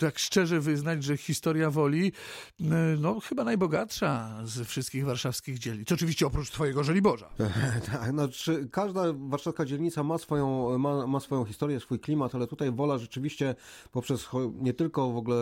tak 0.00 0.18
szczerze 0.18 0.60
wyznać, 0.60 1.04
że 1.04 1.16
historia 1.16 1.70
Woli, 1.70 2.12
e, 2.60 2.64
no 2.98 3.20
chyba 3.20 3.44
najbogatsza 3.44 4.40
z 4.44 4.68
wszystkich 4.68 5.04
warszawskich 5.04 5.58
dzielnic. 5.58 5.92
Oczywiście 5.92 6.26
oprócz 6.26 6.50
twojego 6.50 6.84
Żoliborza. 6.84 7.30
tak, 7.92 8.12
no, 8.12 8.28
każda 8.70 9.02
warszawska 9.12 9.64
dzielnica 9.64 10.02
ma 10.02 10.18
swoją, 10.18 10.78
ma, 10.78 11.06
ma 11.06 11.20
swoją 11.20 11.44
historię, 11.44 11.80
swój 11.80 12.00
klimat, 12.00 12.34
ale 12.34 12.46
tutaj 12.46 12.72
Wola 12.72 12.98
rzeczywiście 12.98 13.54
poprzez 13.92 14.28
nie 14.60 14.74
tylko 14.74 15.10
w 15.10 15.16
ogóle 15.16 15.36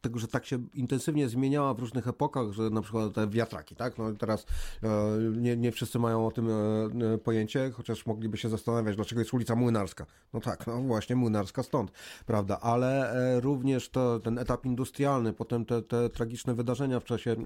tego, 0.00 0.18
że 0.18 0.28
tak 0.28 0.46
się 0.46 0.58
intensywnie 0.74 1.28
zmieniała 1.28 1.74
w 1.74 1.78
różnych 1.78 2.08
epokach, 2.08 2.52
że 2.52 2.70
na 2.70 2.82
przykład 2.82 3.14
te 3.14 3.28
wiatraki, 3.28 3.76
tak? 3.76 3.98
No 3.98 4.12
teraz 4.12 4.46
e, 4.82 4.88
nie, 5.36 5.56
nie 5.56 5.72
wszyscy 5.72 5.98
mają 5.98 6.26
o 6.26 6.30
tym 6.30 6.48
e, 6.50 7.18
pojęcie, 7.18 7.70
chociaż 7.74 8.06
mogliby 8.06 8.36
się 8.36 8.48
zastanawiać, 8.48 8.96
dlaczego 8.96 9.20
jest 9.20 9.34
ulica 9.34 9.54
Młynarska. 9.54 10.06
No 10.32 10.40
tak, 10.40 10.66
no 10.66 10.82
właśnie 10.82 11.01
właśnie 11.02 11.16
młynarska 11.16 11.62
stąd, 11.62 11.92
prawda? 12.26 12.60
Ale 12.60 13.12
e, 13.12 13.40
również 13.40 13.88
to, 13.88 14.20
ten 14.20 14.38
etap 14.38 14.66
industrialny, 14.66 15.32
potem 15.32 15.64
te, 15.64 15.82
te 15.82 16.08
tragiczne 16.10 16.54
wydarzenia 16.54 17.00
w 17.00 17.04
czasie 17.04 17.36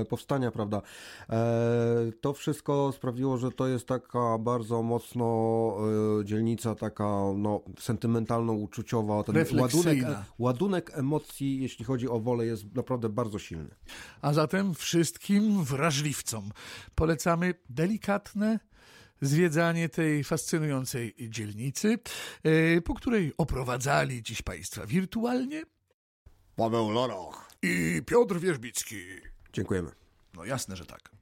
e, 0.00 0.04
powstania, 0.04 0.50
prawda? 0.50 0.82
E, 1.30 2.12
to 2.20 2.32
wszystko 2.32 2.92
sprawiło, 2.92 3.38
że 3.38 3.52
to 3.52 3.66
jest 3.66 3.86
taka 3.86 4.38
bardzo 4.38 4.82
mocno 4.82 5.20
dzielnica 6.24 6.74
taka 6.74 7.04
no, 7.36 7.60
sentymentalno-uczuciowa. 7.78 9.24
Ten 9.24 9.60
ładunek, 9.60 9.98
ładunek 10.38 10.90
emocji, 10.94 11.62
jeśli 11.62 11.84
chodzi 11.84 12.08
o 12.08 12.20
wolę, 12.20 12.46
jest 12.46 12.74
naprawdę 12.74 13.08
bardzo 13.08 13.38
silny. 13.38 13.70
A 14.22 14.32
zatem 14.32 14.74
wszystkim 14.74 15.64
wrażliwcom 15.64 16.50
polecamy 16.94 17.54
delikatne, 17.70 18.58
zwiedzanie 19.20 19.88
tej 19.88 20.24
fascynującej 20.24 21.14
dzielnicy, 21.28 21.98
e, 22.42 22.80
po 22.80 22.94
której 22.94 23.32
oprowadzali 23.38 24.22
dziś 24.22 24.42
Państwa 24.42 24.86
wirtualnie 24.86 25.62
Paweł 26.56 26.90
Loroch 26.90 27.50
i 27.62 28.02
Piotr 28.06 28.40
Wierzbicki. 28.40 28.96
Dziękujemy. 29.52 29.90
No 30.34 30.44
jasne, 30.44 30.76
że 30.76 30.86
tak. 30.86 31.19